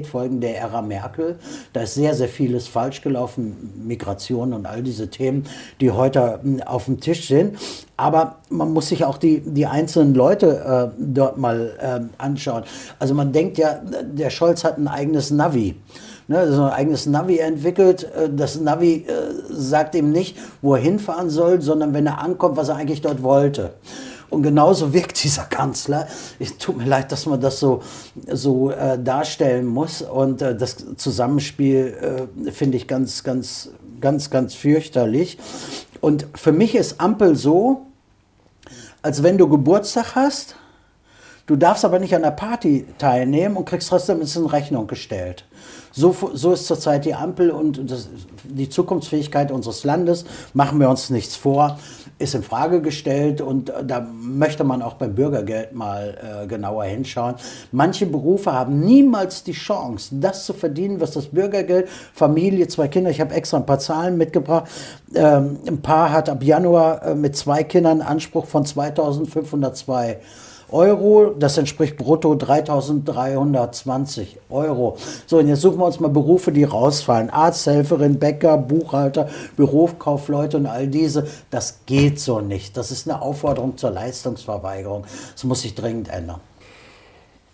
auch 0.00 0.10
Spätfolgen 0.10 0.40
der 0.40 0.58
Ära 0.58 0.82
Merkel. 0.82 1.36
Da 1.72 1.82
ist 1.82 1.94
sehr, 1.94 2.14
sehr 2.14 2.28
vieles 2.28 2.68
falsch 2.68 3.02
gelaufen. 3.02 3.84
Migration 3.86 4.52
und 4.52 4.66
all 4.66 4.82
diese 4.82 5.08
Themen, 5.08 5.44
die 5.80 5.90
heute 5.90 6.40
hm, 6.42 6.62
auf 6.62 6.86
dem 6.86 7.00
Tisch 7.00 7.28
sind. 7.28 7.58
Aber 7.96 8.36
man 8.48 8.72
muss 8.72 8.88
sich 8.88 9.04
auch 9.04 9.18
die, 9.18 9.40
die 9.40 9.66
einzelnen 9.66 10.14
Leute 10.14 10.92
äh, 10.96 10.96
dort 10.98 11.36
mal 11.36 11.72
äh, 11.78 12.22
anschauen. 12.22 12.64
Also 12.98 13.14
man 13.14 13.32
denkt 13.32 13.58
ja, 13.58 13.80
der 14.02 14.30
Scholz 14.30 14.64
hat 14.64 14.78
ein 14.78 14.88
eigenes 14.88 15.30
Navi. 15.30 15.76
Ne, 16.28 16.50
so 16.52 16.62
ein 16.62 16.70
eigenes 16.70 17.06
Navi 17.06 17.38
entwickelt. 17.38 18.04
Äh, 18.04 18.30
das 18.34 18.58
Navi 18.60 19.04
äh, 19.06 19.12
sagt 19.50 19.94
ihm 19.94 20.12
nicht, 20.12 20.36
wo 20.62 20.74
er 20.74 20.80
hinfahren 20.80 21.28
soll, 21.28 21.60
sondern 21.60 21.92
wenn 21.92 22.06
er 22.06 22.22
ankommt, 22.22 22.56
was 22.56 22.68
er 22.68 22.76
eigentlich 22.76 23.02
dort 23.02 23.22
wollte. 23.22 23.74
Und 24.30 24.44
genauso 24.44 24.92
wirkt 24.92 25.22
dieser 25.22 25.42
Kanzler. 25.42 26.06
Es 26.38 26.56
tut 26.56 26.78
mir 26.78 26.84
leid, 26.84 27.10
dass 27.10 27.26
man 27.26 27.40
das 27.40 27.58
so, 27.58 27.82
so 28.30 28.70
äh, 28.70 28.98
darstellen 29.02 29.66
muss. 29.66 30.02
Und 30.02 30.40
äh, 30.40 30.56
das 30.56 30.76
Zusammenspiel 30.96 32.28
äh, 32.46 32.52
finde 32.52 32.76
ich 32.76 32.86
ganz, 32.86 33.24
ganz, 33.24 33.70
ganz, 34.00 34.30
ganz 34.30 34.54
fürchterlich. 34.54 35.36
Und 36.00 36.26
für 36.34 36.52
mich 36.52 36.76
ist 36.76 37.00
Ampel 37.00 37.34
so, 37.34 37.86
als 39.02 39.22
wenn 39.22 39.36
du 39.36 39.48
Geburtstag 39.48 40.14
hast, 40.14 40.54
du 41.46 41.56
darfst 41.56 41.84
aber 41.84 41.98
nicht 41.98 42.14
an 42.14 42.22
der 42.22 42.30
Party 42.30 42.86
teilnehmen 42.98 43.56
und 43.56 43.64
kriegst 43.64 43.88
trotzdem 43.88 44.20
in 44.20 44.46
Rechnung 44.46 44.86
gestellt. 44.86 45.44
So, 45.92 46.14
so 46.34 46.52
ist 46.52 46.66
zurzeit 46.66 47.04
die 47.04 47.14
Ampel 47.14 47.50
und 47.50 47.90
das, 47.90 48.08
die 48.44 48.68
Zukunftsfähigkeit 48.68 49.50
unseres 49.50 49.82
Landes, 49.82 50.24
machen 50.54 50.78
wir 50.78 50.88
uns 50.88 51.10
nichts 51.10 51.34
vor, 51.34 51.78
ist 52.20 52.34
in 52.34 52.42
Frage 52.42 52.82
gestellt 52.82 53.40
und 53.40 53.72
da 53.84 54.06
möchte 54.20 54.62
man 54.62 54.82
auch 54.82 54.94
beim 54.94 55.14
Bürgergeld 55.14 55.72
mal 55.72 56.42
äh, 56.42 56.46
genauer 56.46 56.84
hinschauen. 56.84 57.34
Manche 57.72 58.06
Berufe 58.06 58.52
haben 58.52 58.80
niemals 58.80 59.42
die 59.42 59.52
Chance, 59.52 60.14
das 60.20 60.44
zu 60.44 60.52
verdienen, 60.52 61.00
was 61.00 61.12
das 61.12 61.26
Bürgergeld, 61.26 61.88
Familie, 62.12 62.68
zwei 62.68 62.88
Kinder, 62.88 63.10
ich 63.10 63.20
habe 63.20 63.34
extra 63.34 63.56
ein 63.56 63.66
paar 63.66 63.78
Zahlen 63.78 64.18
mitgebracht. 64.18 64.70
Ähm, 65.14 65.58
ein 65.66 65.80
Paar 65.80 66.12
hat 66.12 66.28
ab 66.28 66.42
Januar 66.42 67.02
äh, 67.02 67.14
mit 67.14 67.36
zwei 67.36 67.64
Kindern 67.64 68.02
Anspruch 68.02 68.46
von 68.46 68.66
2502 68.66 70.18
Euro. 70.72 71.34
Das 71.38 71.58
entspricht 71.58 71.96
brutto 71.96 72.34
3320 72.34 74.38
Euro. 74.50 74.96
So, 75.26 75.38
und 75.38 75.48
jetzt 75.48 75.60
suchen 75.60 75.78
wir 75.78 75.86
uns 75.86 76.00
mal 76.00 76.08
Berufe, 76.08 76.52
die 76.52 76.64
rausfallen. 76.64 77.30
Arzthelferin, 77.30 78.18
Bäcker, 78.18 78.58
Buchhalter, 78.58 79.28
Bürokaufleute 79.56 80.56
und 80.56 80.66
all 80.66 80.86
diese. 80.86 81.26
Das 81.50 81.80
geht 81.86 82.20
so 82.20 82.40
nicht. 82.40 82.76
Das 82.76 82.90
ist 82.90 83.08
eine 83.08 83.22
Aufforderung 83.22 83.76
zur 83.76 83.90
Leistungsverweigerung. 83.90 85.04
Das 85.32 85.44
muss 85.44 85.62
sich 85.62 85.74
dringend 85.74 86.08
ändern. 86.08 86.40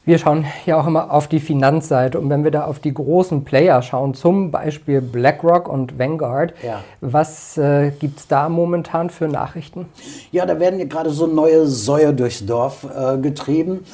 Wir 0.06 0.18
schauen 0.18 0.44
ja 0.66 0.80
auch 0.80 0.86
immer 0.86 1.10
auf 1.12 1.26
die 1.26 1.40
Finanzseite 1.40 2.20
und 2.20 2.30
wenn 2.30 2.44
wir 2.44 2.52
da 2.52 2.64
auf 2.66 2.78
die 2.78 2.94
großen 2.94 3.42
Player 3.42 3.82
schauen, 3.82 4.14
zum 4.14 4.52
Beispiel 4.52 5.00
BlackRock 5.00 5.68
und 5.68 5.98
Vanguard, 5.98 6.54
ja. 6.62 6.84
was 7.00 7.58
äh, 7.58 7.90
gibt 7.90 8.20
es 8.20 8.28
da 8.28 8.48
momentan 8.48 9.10
für 9.10 9.26
Nachrichten? 9.26 9.86
Ja, 10.30 10.46
da 10.46 10.60
werden 10.60 10.78
ja 10.78 10.86
gerade 10.86 11.10
so 11.10 11.26
neue 11.26 11.66
Säue 11.66 12.14
durchs 12.14 12.46
Dorf 12.46 12.84
äh, 12.84 13.18
getrieben. 13.18 13.84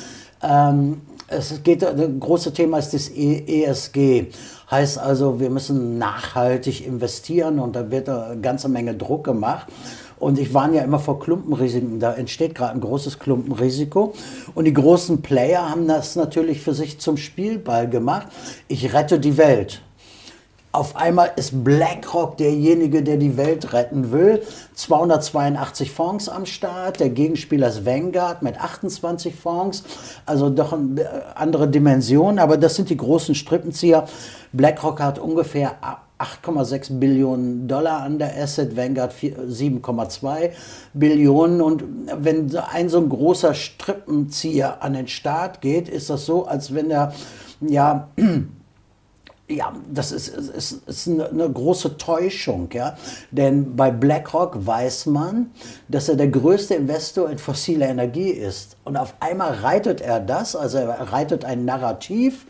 Ähm, 0.43 1.01
Es 1.29 1.63
geht, 1.63 1.81
das 1.81 1.95
große 2.21 2.53
Thema 2.53 2.77
ist 2.79 2.93
das 2.93 3.09
ESG. 3.09 4.27
Heißt 4.71 4.99
also, 4.99 5.41
wir 5.41 5.49
müssen 5.49 5.97
nachhaltig 5.97 6.87
investieren 6.87 7.59
und 7.59 7.75
da 7.75 7.91
wird 7.91 8.11
eine 8.11 8.39
ganze 8.39 8.69
Menge 8.69 8.95
Druck 8.95 9.25
gemacht. 9.25 9.67
Und 10.23 10.39
ich 10.39 10.55
warne 10.55 10.77
ja 10.77 10.83
immer 10.85 11.01
vor 11.01 11.19
Klumpenrisiken. 11.19 11.99
Da 11.99 12.15
entsteht 12.15 12.55
gerade 12.55 12.75
ein 12.75 12.81
großes 12.81 13.19
Klumpenrisiko. 13.19 14.15
Und 14.55 14.67
die 14.67 14.73
großen 14.73 15.21
Player 15.21 15.69
haben 15.69 15.89
das 15.89 16.15
natürlich 16.15 16.61
für 16.61 16.75
sich 16.75 17.01
zum 17.01 17.17
Spielball 17.17 17.91
gemacht. 17.91 18.29
Ich 18.69 18.95
rette 18.95 19.19
die 19.19 19.37
Welt. 19.37 19.83
Auf 20.71 20.95
einmal 20.95 21.33
ist 21.35 21.65
BlackRock 21.65 22.37
derjenige, 22.37 23.03
der 23.03 23.17
die 23.17 23.37
Welt 23.37 23.73
retten 23.73 24.13
will. 24.13 24.45
282 24.75 25.91
Fonds 25.91 26.29
am 26.29 26.47
Start. 26.47 27.01
Der 27.01 27.11
Gegenspieler 27.11 27.67
ist 27.67 27.85
Vanguard 27.85 28.43
mit 28.43 28.61
28 28.61 29.35
Fonds. 29.35 29.83
Also 30.25 30.51
doch 30.51 30.73
eine 30.73 31.05
andere 31.35 31.67
Dimension. 31.67 32.39
Aber 32.39 32.59
das 32.59 32.77
sind 32.77 32.91
die 32.91 32.97
großen 32.97 33.35
Strippenzieher. 33.35 34.07
BlackRock 34.53 35.01
hat 35.01 35.19
ungefähr 35.19 35.75
8,6 36.23 36.99
Billionen 36.99 37.67
Dollar 37.67 38.03
an 38.03 38.19
der 38.19 38.41
Asset, 38.41 38.77
Vanguard 38.77 39.13
7,2 39.13 40.51
Billionen. 40.95 41.61
Und 41.61 41.85
wenn 42.17 42.55
ein 42.57 42.89
so 42.89 42.99
ein 42.99 43.09
großer 43.09 43.55
Strippenzieher 43.55 44.83
an 44.83 44.93
den 44.95 45.09
Start 45.09 45.61
geht, 45.61 45.89
ist 45.89 46.11
das 46.11 46.27
so, 46.27 46.47
als 46.47 46.75
wenn 46.75 46.91
er 46.91 47.13
ja 47.61 48.09
ja, 49.49 49.73
das 49.93 50.13
ist, 50.13 50.29
ist, 50.29 50.89
ist 50.89 51.09
eine, 51.09 51.51
große 51.51 51.99
Täuschung, 51.99 52.69
ja. 52.73 52.97
Denn 53.31 53.77
bei 53.77 53.91
BlackRock 53.91 54.67
weiß 54.67 55.07
man, 55.07 55.51
dass 55.89 56.09
er 56.09 56.17
der 56.17 56.29
größte 56.29 56.75
Investor 56.75 57.29
in 57.29 57.39
fossile 57.39 57.87
Energie 57.87 58.31
ist. 58.31 58.77
Und 58.85 58.97
auf 58.97 59.15
einmal 59.21 59.53
reitet 59.53 60.01
er 60.01 60.21
das, 60.21 60.57
also 60.57 60.79
er 60.79 61.13
reitet 61.13 61.45
ein 61.45 61.65
Narrativ. 61.65 62.47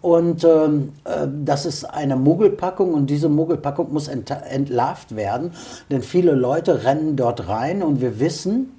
Und 0.00 0.44
ähm, 0.44 0.94
äh, 1.04 1.26
das 1.44 1.66
ist 1.66 1.84
eine 1.84 2.16
Mogelpackung 2.16 2.94
und 2.94 3.08
diese 3.08 3.28
Mogelpackung 3.28 3.92
muss 3.92 4.08
ent 4.08 4.30
entlarvt 4.30 5.14
werden, 5.14 5.52
denn 5.90 6.02
viele 6.02 6.32
Leute 6.32 6.84
rennen 6.84 7.16
dort 7.16 7.48
rein 7.48 7.82
und 7.82 8.00
wir 8.00 8.18
wissen, 8.18 8.72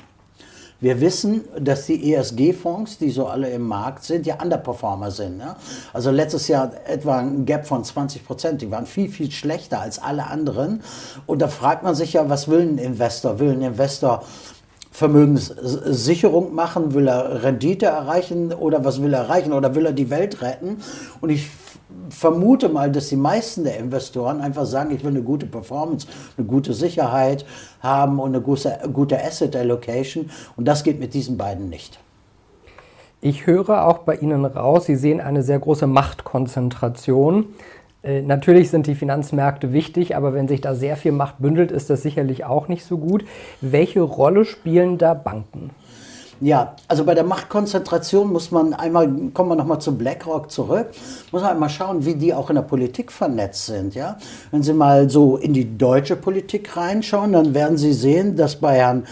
wir 0.81 0.99
wissen, 0.99 1.43
dass 1.59 1.85
die 1.85 2.11
ESG-Fonds, 2.11 2.97
die 2.97 3.11
so 3.11 3.27
alle 3.27 3.51
im 3.51 3.67
Markt 3.67 4.03
sind, 4.03 4.25
ja 4.25 4.41
Underperformer 4.41 5.11
sind. 5.11 5.37
Ne? 5.37 5.55
Also 5.93 6.09
letztes 6.09 6.47
Jahr 6.47 6.71
etwa 6.87 7.19
ein 7.19 7.45
Gap 7.45 7.67
von 7.67 7.83
20 7.83 8.25
Prozent. 8.25 8.61
Die 8.63 8.71
waren 8.71 8.87
viel, 8.87 9.07
viel 9.07 9.29
schlechter 9.29 9.79
als 9.79 9.99
alle 9.99 10.25
anderen. 10.25 10.81
Und 11.27 11.39
da 11.39 11.49
fragt 11.49 11.83
man 11.83 11.93
sich 11.93 12.13
ja, 12.13 12.29
was 12.29 12.47
will 12.47 12.61
ein 12.61 12.77
Investor? 12.79 13.37
Will 13.37 13.51
ein 13.51 13.61
Investor 13.61 14.23
Vermögenssicherung 14.91 16.55
machen? 16.55 16.95
Will 16.95 17.07
er 17.07 17.43
Rendite 17.43 17.85
erreichen 17.85 18.51
oder 18.51 18.83
was 18.83 19.03
will 19.03 19.13
er 19.13 19.21
erreichen? 19.21 19.53
Oder 19.53 19.75
will 19.75 19.85
er 19.85 19.93
die 19.93 20.09
Welt 20.09 20.41
retten? 20.41 20.77
Und 21.21 21.29
ich 21.29 21.47
vermute 22.11 22.69
mal, 22.69 22.91
dass 22.91 23.09
die 23.09 23.15
meisten 23.15 23.63
der 23.63 23.77
Investoren 23.77 24.41
einfach 24.41 24.65
sagen, 24.65 24.93
ich 24.93 25.03
will 25.03 25.11
eine 25.11 25.23
gute 25.23 25.45
Performance, 25.45 26.07
eine 26.37 26.45
gute 26.45 26.73
Sicherheit 26.73 27.45
haben 27.79 28.19
und 28.19 28.35
eine 28.35 28.41
gute, 28.41 28.77
gute 28.93 29.23
Asset 29.23 29.55
Allocation. 29.55 30.29
Und 30.55 30.67
das 30.67 30.83
geht 30.83 30.99
mit 30.99 31.13
diesen 31.13 31.37
beiden 31.37 31.69
nicht. 31.69 31.99
Ich 33.21 33.45
höre 33.45 33.87
auch 33.87 33.99
bei 33.99 34.15
Ihnen 34.15 34.45
raus, 34.45 34.85
Sie 34.85 34.95
sehen 34.95 35.21
eine 35.21 35.43
sehr 35.43 35.59
große 35.59 35.87
Machtkonzentration. 35.87 37.45
Äh, 38.03 38.23
natürlich 38.23 38.71
sind 38.71 38.87
die 38.87 38.95
Finanzmärkte 38.95 39.73
wichtig, 39.73 40.15
aber 40.15 40.33
wenn 40.33 40.47
sich 40.47 40.61
da 40.61 40.73
sehr 40.73 40.97
viel 40.97 41.11
Macht 41.11 41.37
bündelt, 41.39 41.71
ist 41.71 41.89
das 41.89 42.01
sicherlich 42.01 42.45
auch 42.45 42.67
nicht 42.67 42.83
so 42.83 42.97
gut. 42.97 43.23
Welche 43.61 44.01
Rolle 44.01 44.45
spielen 44.45 44.97
da 44.97 45.13
Banken? 45.13 45.69
Ja, 46.43 46.75
also 46.87 47.03
bei 47.05 47.13
der 47.13 47.23
Machtkonzentration 47.23 48.33
muss 48.33 48.49
man 48.49 48.73
einmal, 48.73 49.07
kommen 49.31 49.49
wir 49.49 49.55
nochmal 49.55 49.79
zu 49.79 49.95
BlackRock 49.95 50.49
zurück, 50.49 50.87
muss 51.31 51.43
man 51.43 51.51
einmal 51.51 51.69
schauen, 51.69 52.03
wie 52.03 52.15
die 52.15 52.33
auch 52.33 52.49
in 52.49 52.55
der 52.55 52.63
Politik 52.63 53.11
vernetzt 53.11 53.67
sind. 53.67 53.93
Ja? 53.93 54.17
Wenn 54.49 54.63
Sie 54.63 54.73
mal 54.73 55.07
so 55.07 55.37
in 55.37 55.53
die 55.53 55.77
deutsche 55.77 56.15
Politik 56.15 56.75
reinschauen, 56.75 57.33
dann 57.33 57.53
werden 57.53 57.77
Sie 57.77 57.93
sehen, 57.93 58.35
dass 58.35 58.55
bei 58.55 58.77
Herrn 58.77 59.03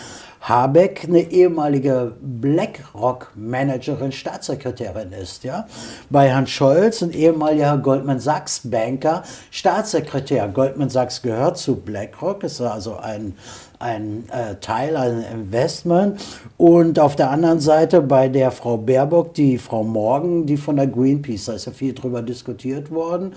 Habeck 0.42 1.06
eine 1.08 1.22
ehemalige 1.32 2.14
BlackRock-Managerin, 2.22 4.12
Staatssekretärin 4.12 5.12
ist. 5.12 5.44
Ja? 5.44 5.68
Bei 6.10 6.30
Herrn 6.30 6.48
Scholz 6.48 7.02
ein 7.02 7.12
ehemaliger 7.12 7.78
Goldman 7.78 8.20
Sachs-Banker, 8.20 9.24
Staatssekretär. 9.52 10.48
Goldman 10.48 10.90
Sachs 10.90 11.22
gehört 11.22 11.58
zu 11.58 11.76
BlackRock, 11.76 12.44
ist 12.44 12.62
also 12.62 12.98
ein 12.98 13.36
ein 13.80 14.26
äh, 14.30 14.56
Teil, 14.60 14.98
ein 14.98 15.24
Investment. 15.34 16.22
Und 16.58 17.00
auf 17.00 17.16
der 17.16 17.32
anderen 17.32 17.62
Seite 17.62 18.02
bei 18.02 18.28
der 18.28 18.52
Frau 18.52 18.78
Baerbock, 18.78 19.34
die 19.34 19.58
Frau 19.58 19.84
Morgan, 19.84 20.46
die 20.46 20.58
von 20.58 20.76
der 20.76 20.88
Greenpeace, 20.88 21.46
da 21.46 21.54
ist 21.54 21.66
ja 21.66 21.72
viel 21.72 21.94
drüber 21.94 22.22
diskutiert 22.22 22.92
worden, 22.92 23.34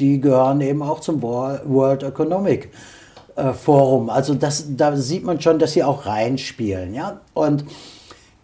die 0.00 0.20
gehören 0.20 0.62
eben 0.62 0.82
auch 0.82 1.00
zum 1.00 1.20
World 1.22 2.02
Economic 2.02 2.70
Forum. 3.54 4.10
Also 4.10 4.34
das, 4.34 4.64
da 4.76 4.96
sieht 4.96 5.24
man 5.24 5.40
schon, 5.40 5.58
dass 5.58 5.72
sie 5.72 5.84
auch 5.84 6.06
reinspielen. 6.06 6.94
Ja? 6.94 7.20
Und 7.34 7.64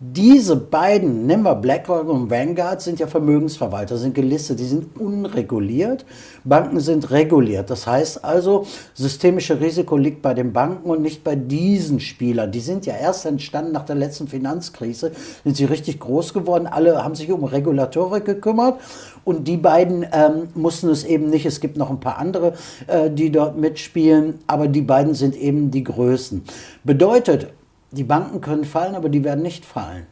diese 0.00 0.54
beiden, 0.54 1.26
nehmen 1.26 1.42
wir 1.42 1.56
BlackRock 1.56 2.08
und 2.08 2.30
Vanguard, 2.30 2.80
sind 2.80 3.00
ja 3.00 3.08
Vermögensverwalter, 3.08 3.96
sind 3.96 4.14
gelistet, 4.14 4.60
die 4.60 4.64
sind 4.64 4.96
unreguliert. 4.96 6.06
Banken 6.44 6.78
sind 6.78 7.10
reguliert. 7.10 7.68
Das 7.68 7.88
heißt 7.88 8.24
also, 8.24 8.64
systemische 8.94 9.60
Risiko 9.60 9.96
liegt 9.96 10.22
bei 10.22 10.34
den 10.34 10.52
Banken 10.52 10.88
und 10.88 11.02
nicht 11.02 11.24
bei 11.24 11.34
diesen 11.34 11.98
Spielern. 11.98 12.52
Die 12.52 12.60
sind 12.60 12.86
ja 12.86 12.94
erst 12.94 13.26
entstanden 13.26 13.72
nach 13.72 13.84
der 13.84 13.96
letzten 13.96 14.28
Finanzkrise, 14.28 15.10
sind 15.42 15.56
sie 15.56 15.64
richtig 15.64 15.98
groß 15.98 16.32
geworden. 16.32 16.68
Alle 16.68 17.02
haben 17.02 17.16
sich 17.16 17.32
um 17.32 17.42
Regulatorik 17.42 18.24
gekümmert 18.24 18.78
und 19.24 19.48
die 19.48 19.56
beiden 19.56 20.06
ähm, 20.12 20.48
mussten 20.54 20.90
es 20.90 21.02
eben 21.02 21.28
nicht. 21.28 21.44
Es 21.44 21.58
gibt 21.58 21.76
noch 21.76 21.90
ein 21.90 21.98
paar 21.98 22.18
andere, 22.18 22.52
äh, 22.86 23.10
die 23.10 23.32
dort 23.32 23.58
mitspielen, 23.58 24.38
aber 24.46 24.68
die 24.68 24.82
beiden 24.82 25.14
sind 25.14 25.34
eben 25.34 25.72
die 25.72 25.82
Größten. 25.82 26.44
Bedeutet, 26.84 27.48
die 27.90 28.04
Banken 28.04 28.40
können 28.40 28.64
fallen, 28.64 28.95
aber 28.95 29.09
die 29.09 29.25
werden 29.25 29.42
nicht 29.42 29.64
fallen. 29.64 30.07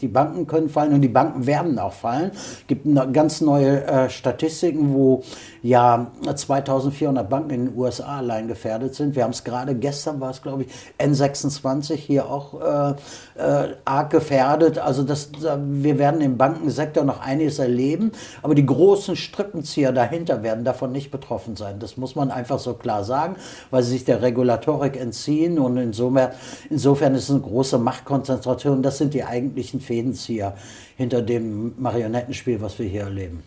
Die 0.00 0.08
Banken 0.08 0.46
können 0.46 0.68
fallen 0.68 0.92
und 0.92 1.00
die 1.00 1.08
Banken 1.08 1.46
werden 1.46 1.78
auch 1.78 1.92
fallen. 1.92 2.30
Es 2.32 2.66
gibt 2.66 2.86
ganz 3.12 3.40
neue 3.40 3.84
äh, 3.84 4.10
Statistiken, 4.10 4.94
wo 4.94 5.22
ja 5.62 6.10
2400 6.34 7.28
Banken 7.28 7.50
in 7.50 7.66
den 7.66 7.76
USA 7.76 8.18
allein 8.18 8.48
gefährdet 8.48 8.94
sind. 8.94 9.16
Wir 9.16 9.24
haben 9.24 9.32
es 9.32 9.44
gerade, 9.44 9.74
gestern 9.74 10.20
war 10.20 10.30
es 10.30 10.42
glaube 10.42 10.64
ich, 10.64 10.68
N26 10.98 11.94
hier 11.94 12.30
auch 12.30 12.60
äh, 12.60 12.94
äh, 13.40 13.74
arg 13.84 14.10
gefährdet. 14.10 14.78
Also 14.78 15.02
das, 15.02 15.30
wir 15.32 15.98
werden 15.98 16.20
im 16.20 16.36
Bankensektor 16.36 17.04
noch 17.04 17.20
einiges 17.20 17.58
erleben, 17.58 18.12
aber 18.42 18.54
die 18.54 18.66
großen 18.66 19.16
Strippenzieher 19.16 19.92
dahinter 19.92 20.42
werden 20.42 20.64
davon 20.64 20.92
nicht 20.92 21.10
betroffen 21.10 21.56
sein. 21.56 21.78
Das 21.80 21.96
muss 21.96 22.14
man 22.14 22.30
einfach 22.30 22.58
so 22.58 22.74
klar 22.74 23.04
sagen, 23.04 23.36
weil 23.70 23.82
sie 23.82 23.90
sich 23.90 24.04
der 24.04 24.22
Regulatorik 24.22 24.96
entziehen 24.96 25.58
und 25.58 25.76
insofern, 25.76 26.30
insofern 26.70 27.14
ist 27.14 27.24
es 27.24 27.30
eine 27.30 27.40
große 27.40 27.78
Machtkonzentration. 27.78 28.82
Das 28.82 28.98
sind 28.98 29.14
die 29.14 29.24
eigentlichen 29.24 29.80
Fädenzieher 29.88 30.54
hinter 30.96 31.22
dem 31.22 31.72
Marionettenspiel, 31.78 32.60
was 32.60 32.78
wir 32.78 32.86
hier 32.86 33.02
erleben. 33.02 33.42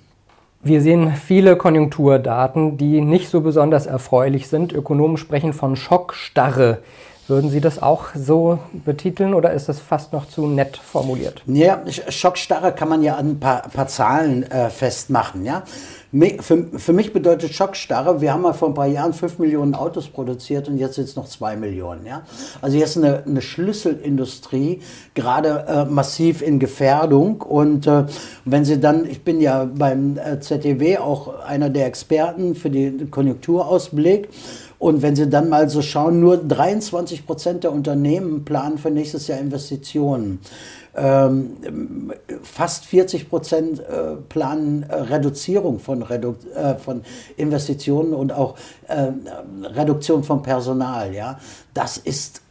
Wir 0.64 0.82
sehen 0.82 1.14
viele 1.14 1.56
Konjunkturdaten, 1.56 2.78
die 2.78 3.02
nicht 3.02 3.30
so 3.30 3.42
besonders 3.42 3.86
erfreulich 3.86 4.48
sind. 4.48 4.74
Ökonomen 4.74 5.18
sprechen 5.18 5.54
von 5.54 5.76
Schockstarre. 5.76 6.80
Würden 7.32 7.50
Sie 7.50 7.62
das 7.62 7.82
auch 7.82 8.08
so 8.14 8.60
betiteln 8.74 9.34
oder 9.34 9.54
ist 9.54 9.70
das 9.70 9.80
fast 9.80 10.12
noch 10.12 10.28
zu 10.28 10.48
nett 10.48 10.76
formuliert? 10.76 11.42
Ja, 11.48 11.82
Schockstarre 12.10 12.74
kann 12.74 12.90
man 12.90 13.04
ja 13.04 13.16
an 13.16 13.30
ein 13.30 13.40
paar, 13.40 13.62
paar 13.70 13.88
Zahlen 13.88 14.44
äh, 14.52 14.70
festmachen. 14.70 15.46
Ja? 15.46 15.64
Für, 16.42 16.66
für 16.78 16.92
mich 16.92 17.14
bedeutet 17.14 17.54
Schockstarre, 17.54 18.20
wir 18.20 18.34
haben 18.34 18.42
mal 18.42 18.52
vor 18.52 18.68
ein 18.68 18.74
paar 18.74 18.88
Jahren 18.88 19.14
5 19.14 19.40
Millionen 19.40 19.76
Autos 19.76 20.10
produziert 20.10 20.68
und 20.68 20.78
jetzt 20.78 20.96
sind 20.96 21.06
es 21.06 21.16
noch 21.16 21.26
2 21.26 21.56
Millionen. 21.56 22.06
Ja? 22.06 22.24
Also 22.62 22.78
jetzt 22.78 22.98
eine, 22.98 23.24
eine 23.26 23.42
Schlüsselindustrie, 23.42 24.82
gerade 25.14 25.66
äh, 25.70 25.86
massiv 25.86 26.42
in 26.42 26.60
Gefährdung. 26.60 27.42
Und 27.44 27.88
äh, 27.88 28.08
wenn 28.44 28.66
Sie 28.66 28.78
dann, 28.78 29.06
ich 29.06 29.24
bin 29.24 29.40
ja 29.40 29.64
beim 29.64 30.18
äh, 30.18 30.42
ZDW 30.42 30.98
auch 30.98 31.46
einer 31.46 31.70
der 31.70 31.86
Experten 31.86 32.56
für 32.56 32.70
den 32.70 33.10
Konjunkturausblick. 33.10 34.28
Und 34.82 35.04
wenn 35.04 35.16
Sie 35.16 35.30
dann 35.30 35.48
mal 35.48 35.70
so 35.70 35.84
schauen, 35.84 36.20
nur 36.20 36.38
23 36.38 37.28
Prozent 37.28 37.64
der 37.64 37.72
Unternehmen 37.72 38.46
planen 38.46 38.80
für 38.80 38.90
nächstes 38.90 39.28
Jahr 39.28 39.38
Investitionen. 39.38 40.40
Ähm, 40.96 42.12
fast 42.42 42.86
40 42.86 43.30
Prozent 43.30 43.80
äh, 43.80 44.16
planen 44.28 44.82
äh, 44.82 44.96
Reduzierung 44.96 45.78
von, 45.78 46.02
Redu 46.02 46.34
äh, 46.56 46.78
von 46.78 47.04
Investitionen 47.38 48.16
und 48.16 48.34
auch 48.34 48.56
äh, 48.88 49.12
Reduktion 49.62 50.24
von 50.24 50.42
Personal. 50.42 51.14
Ja? 51.14 51.40
Das 51.76 51.98
ist 51.98 52.42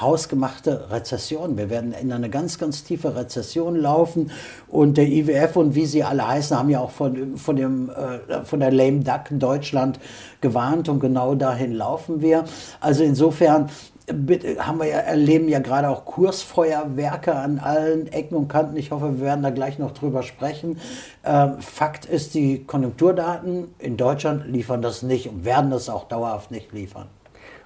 hausgemachte 0.00 0.90
Rezession. 0.90 1.56
Wir 1.56 1.70
werden 1.70 1.92
in 1.92 2.12
eine 2.12 2.30
ganz, 2.30 2.58
ganz 2.58 2.84
tiefe 2.84 3.16
Rezession 3.16 3.76
laufen. 3.76 4.30
Und 4.68 4.96
der 4.96 5.06
IWF 5.06 5.56
und 5.56 5.74
wie 5.74 5.86
sie 5.86 6.04
alle 6.04 6.26
heißen, 6.26 6.58
haben 6.58 6.70
ja 6.70 6.80
auch 6.80 6.90
von, 6.90 7.36
von, 7.36 7.56
dem, 7.56 7.90
äh, 7.90 8.44
von 8.44 8.60
der 8.60 8.72
Lame 8.72 9.00
Duck 9.00 9.24
Deutschland 9.30 9.98
gewarnt 10.40 10.88
und 10.88 11.00
genau 11.00 11.34
dahin 11.34 11.72
laufen 11.72 12.20
wir. 12.20 12.44
Also 12.80 13.04
insofern 13.04 13.70
haben 14.06 14.78
wir 14.78 14.86
ja, 14.86 14.98
erleben 14.98 15.48
ja 15.48 15.60
gerade 15.60 15.88
auch 15.88 16.04
Kursfeuerwerke 16.04 17.34
an 17.34 17.58
allen 17.58 18.06
Ecken 18.12 18.36
und 18.36 18.48
Kanten. 18.48 18.76
Ich 18.76 18.90
hoffe, 18.90 19.18
wir 19.18 19.24
werden 19.24 19.42
da 19.42 19.50
gleich 19.50 19.78
noch 19.78 19.92
drüber 19.92 20.22
sprechen. 20.22 20.78
Ähm, 21.24 21.60
Fakt 21.60 22.04
ist, 22.04 22.34
die 22.34 22.64
Konjunkturdaten 22.64 23.74
in 23.78 23.96
Deutschland 23.96 24.46
liefern 24.46 24.82
das 24.82 25.02
nicht 25.02 25.28
und 25.28 25.44
werden 25.44 25.70
das 25.70 25.88
auch 25.88 26.04
dauerhaft 26.04 26.50
nicht 26.50 26.72
liefern. 26.72 27.06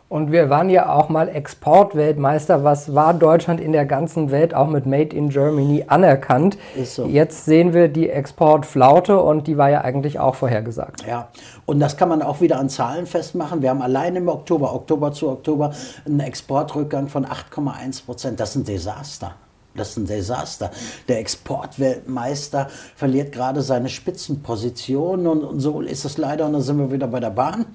Und 0.09 0.33
wir 0.33 0.49
waren 0.49 0.71
ja 0.71 0.91
auch 0.91 1.11
mal 1.11 1.29
Exportweltmeister. 1.29 2.65
Was 2.65 2.95
war 2.95 3.13
Deutschland 3.13 3.61
in 3.61 3.73
der 3.73 3.85
ganzen 3.85 4.31
Welt 4.31 4.55
auch 4.55 4.67
mit 4.67 4.87
Made 4.87 5.15
in 5.15 5.29
Germany 5.29 5.85
anerkannt? 5.87 6.57
Ist 6.75 6.95
so. 6.95 7.05
Jetzt 7.05 7.45
sehen 7.45 7.75
wir 7.75 7.89
die 7.89 8.09
Exportflaute 8.09 9.21
und 9.21 9.47
die 9.47 9.59
war 9.59 9.69
ja 9.69 9.83
eigentlich 9.83 10.19
auch 10.19 10.35
vorhergesagt. 10.35 11.07
Ja, 11.07 11.29
und 11.67 11.79
das 11.79 11.99
kann 11.99 12.09
man 12.09 12.23
auch 12.23 12.41
wieder 12.41 12.59
an 12.59 12.71
Zahlen 12.71 13.05
festmachen. 13.05 13.61
Wir 13.61 13.69
haben 13.69 13.83
allein 13.83 14.17
im 14.17 14.29
Oktober, 14.29 14.75
Oktober 14.75 15.13
zu 15.13 15.29
Oktober, 15.29 15.73
einen 16.07 16.21
Exportrückgang 16.21 17.09
von 17.09 17.27
8,1 17.27 18.07
Prozent. 18.07 18.41
Das 18.41 18.51
ist 18.51 18.57
ein 18.57 18.65
Desaster. 18.65 19.35
Das 19.75 19.91
ist 19.91 19.97
ein 19.97 20.07
Desaster. 20.07 20.71
Der 21.07 21.21
Exportweltmeister 21.21 22.69
verliert 22.97 23.33
gerade 23.33 23.63
seine 23.63 23.89
Spitzenposition 23.89 25.27
und, 25.27 25.45
und, 25.45 25.61
so 25.61 25.81
ist 25.81 26.05
es 26.05 26.19
leider. 26.19 26.47
Und 26.47 26.55
dann 26.55 26.63
sind 26.63 26.79
wir 26.79 26.91
wieder 26.91 27.07
bei 27.07 27.21
der 27.21 27.31
Bahn. 27.31 27.67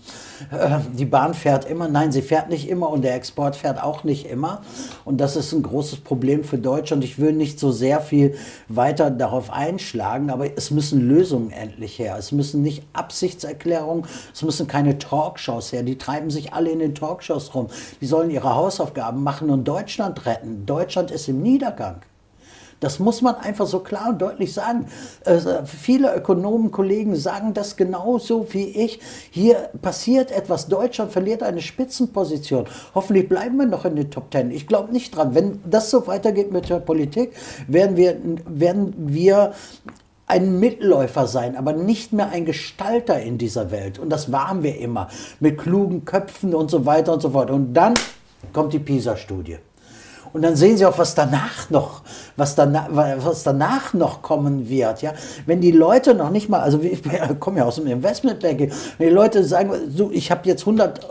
Äh, 0.51 0.79
die 0.91 1.05
Bahn 1.05 1.33
fährt 1.33 1.65
immer, 1.65 1.87
nein, 1.87 2.11
sie 2.11 2.21
fährt 2.21 2.49
nicht 2.49 2.67
immer 2.67 2.89
und 2.89 3.03
der 3.03 3.15
Export 3.15 3.55
fährt 3.55 3.81
auch 3.81 4.03
nicht 4.03 4.29
immer. 4.29 4.61
Und 5.05 5.21
das 5.21 5.35
ist 5.35 5.53
ein 5.53 5.63
großes 5.63 6.01
Problem 6.01 6.43
für 6.43 6.57
Deutschland. 6.57 7.03
Ich 7.03 7.19
will 7.19 7.31
nicht 7.31 7.59
so 7.59 7.71
sehr 7.71 8.01
viel 8.01 8.35
weiter 8.67 9.09
darauf 9.09 9.51
einschlagen, 9.51 10.29
aber 10.29 10.57
es 10.57 10.71
müssen 10.71 11.07
Lösungen 11.07 11.51
endlich 11.51 11.99
her. 11.99 12.17
Es 12.17 12.31
müssen 12.31 12.61
nicht 12.63 12.83
Absichtserklärungen, 12.93 14.05
es 14.33 14.41
müssen 14.41 14.67
keine 14.67 14.97
Talkshows 14.97 15.71
her. 15.71 15.83
Die 15.83 15.97
treiben 15.97 16.29
sich 16.29 16.53
alle 16.53 16.71
in 16.71 16.79
den 16.79 16.95
Talkshows 16.95 17.55
rum. 17.55 17.67
Die 18.01 18.07
sollen 18.07 18.29
ihre 18.29 18.55
Hausaufgaben 18.55 19.23
machen 19.23 19.49
und 19.49 19.65
Deutschland 19.65 20.25
retten. 20.25 20.65
Deutschland 20.65 21.11
ist 21.11 21.29
im 21.29 21.41
Niedergang. 21.41 21.92
Das 22.83 22.99
muss 22.99 23.21
man 23.21 23.35
einfach 23.35 23.65
so 23.65 23.79
klar 23.79 24.09
und 24.09 24.21
deutlich 24.21 24.53
sagen. 24.53 24.87
Äh, 25.23 25.39
viele 25.65 26.13
Ökonomen, 26.15 26.71
Kollegen 26.71 27.15
sagen 27.15 27.53
das 27.53 27.77
genauso 27.77 28.53
wie 28.53 28.65
ich. 28.65 28.99
Hier 29.31 29.69
passiert 29.81 30.31
etwas. 30.31 30.67
Deutschland 30.67 31.11
verliert 31.11 31.43
eine 31.43 31.61
Spitzenposition. 31.61 32.65
Hoffentlich 32.93 33.29
bleiben 33.29 33.57
wir 33.57 33.67
noch 33.67 33.85
in 33.85 33.95
den 33.95 34.11
Top 34.11 34.31
Ten. 34.31 34.51
Ich 34.51 34.67
glaube 34.67 34.91
nicht 34.91 35.15
dran. 35.15 35.33
Wenn 35.33 35.61
das 35.65 35.89
so 35.91 36.07
weitergeht 36.07 36.51
mit 36.51 36.69
der 36.69 36.79
Politik, 36.79 37.31
werden 37.67 37.95
wir, 37.95 38.17
werden 38.45 38.93
wir 38.97 39.53
ein 40.27 40.59
Mitläufer 40.59 41.27
sein, 41.27 41.55
aber 41.55 41.73
nicht 41.73 42.11
mehr 42.11 42.29
ein 42.29 42.43
Gestalter 42.43 43.21
in 43.21 43.37
dieser 43.37 43.71
Welt. 43.71 43.97
Und 43.97 44.09
das 44.09 44.31
waren 44.31 44.63
wir 44.63 44.77
immer. 44.77 45.07
Mit 45.39 45.57
klugen 45.57 46.03
Köpfen 46.03 46.53
und 46.53 46.69
so 46.69 46.85
weiter 46.85 47.13
und 47.13 47.21
so 47.21 47.29
fort. 47.29 47.49
Und 47.49 47.73
dann 47.73 47.93
kommt 48.51 48.73
die 48.73 48.79
PISA-Studie. 48.79 49.59
Und 50.33 50.41
dann 50.41 50.55
sehen 50.55 50.77
Sie 50.77 50.85
auch, 50.85 50.97
was 50.97 51.13
danach 51.13 51.69
noch, 51.69 52.01
was 52.35 52.55
danach, 52.55 52.87
was 52.91 53.43
danach 53.43 53.93
noch 53.93 54.23
kommen 54.23 54.67
wird. 54.67 55.03
Ja, 55.03 55.13
wenn 55.45 55.61
die 55.61 55.71
Leute 55.71 56.15
noch 56.15 56.31
nicht 56.31 56.49
mal, 56.49 56.59
also 56.59 56.79
ich 56.81 57.01
komme 57.39 57.59
ja 57.59 57.65
aus 57.65 57.75
dem 57.75 57.85
Investmentbanking, 57.85 58.71
wenn 58.97 59.07
die 59.07 59.13
Leute 59.13 59.43
sagen, 59.43 59.71
so, 59.95 60.09
ich 60.11 60.31
habe 60.31 60.47
jetzt 60.49 60.61
100, 60.61 61.07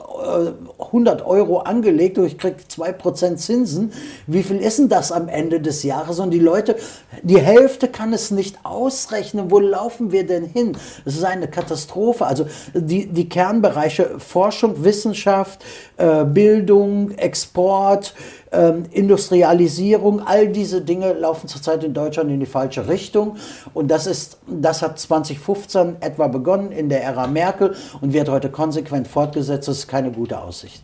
100 0.79 1.21
äh, 1.21 1.25
Euro 1.25 1.59
angelegt 1.59 2.19
und 2.19 2.27
ich 2.27 2.37
kriege 2.37 2.57
2% 2.69 3.37
Zinsen, 3.37 3.93
wie 4.27 4.43
viel 4.43 4.57
ist 4.57 4.81
denn 4.81 4.89
das 4.89 5.13
am 5.13 5.29
Ende 5.29 5.61
des 5.61 5.85
Jahres? 5.85 6.19
Und 6.19 6.33
die 6.33 6.41
Leute, 6.41 6.75
die 7.23 7.41
Hälfte 7.41 7.87
kann 7.87 8.13
es 8.13 8.33
nicht 8.33 8.59
ausrechnen. 8.65 9.53
Wo 9.53 9.61
laufen 9.61 10.11
wir 10.11 10.27
denn 10.27 10.45
hin? 10.45 10.77
Es 11.05 11.15
ist 11.15 11.25
eine 11.25 11.47
Katastrophe. 11.47 12.27
Also 12.27 12.47
die, 12.75 13.07
die 13.07 13.29
Kernbereiche 13.29 14.19
Forschung, 14.19 14.83
Wissenschaft, 14.83 15.65
äh, 15.97 16.25
Bildung, 16.25 17.13
Export, 17.13 18.15
ähm, 18.53 18.85
Industrialisierung, 18.91 20.21
all 20.25 20.49
diese 20.49 20.83
Dinge 20.83 21.13
laufen 21.15 21.49
zurzeit 21.49 21.85
in 21.85 21.95
Deutschland 21.95 22.31
in 22.31 22.41
die 22.41 22.47
falsche 22.47 22.89
Richtung. 22.89 23.37
Und 23.75 23.91
das, 23.91 24.07
ist, 24.07 24.39
das 24.47 24.83
hat 24.83 24.99
2015 24.99 25.97
etwa 26.01 26.29
begonnen 26.29 26.73
in 26.73 26.89
der 26.89 27.03
Ära 27.03 27.27
Merkel 27.27 27.75
und 28.01 28.13
wird 28.13 28.29
heute 28.29 28.51
konsequent 28.51 29.09
fortgesetzt. 29.09 29.69
Das 29.69 29.79
ist 29.79 29.89
keine 29.89 30.11
gute 30.11 30.39
Aussicht. 30.39 30.83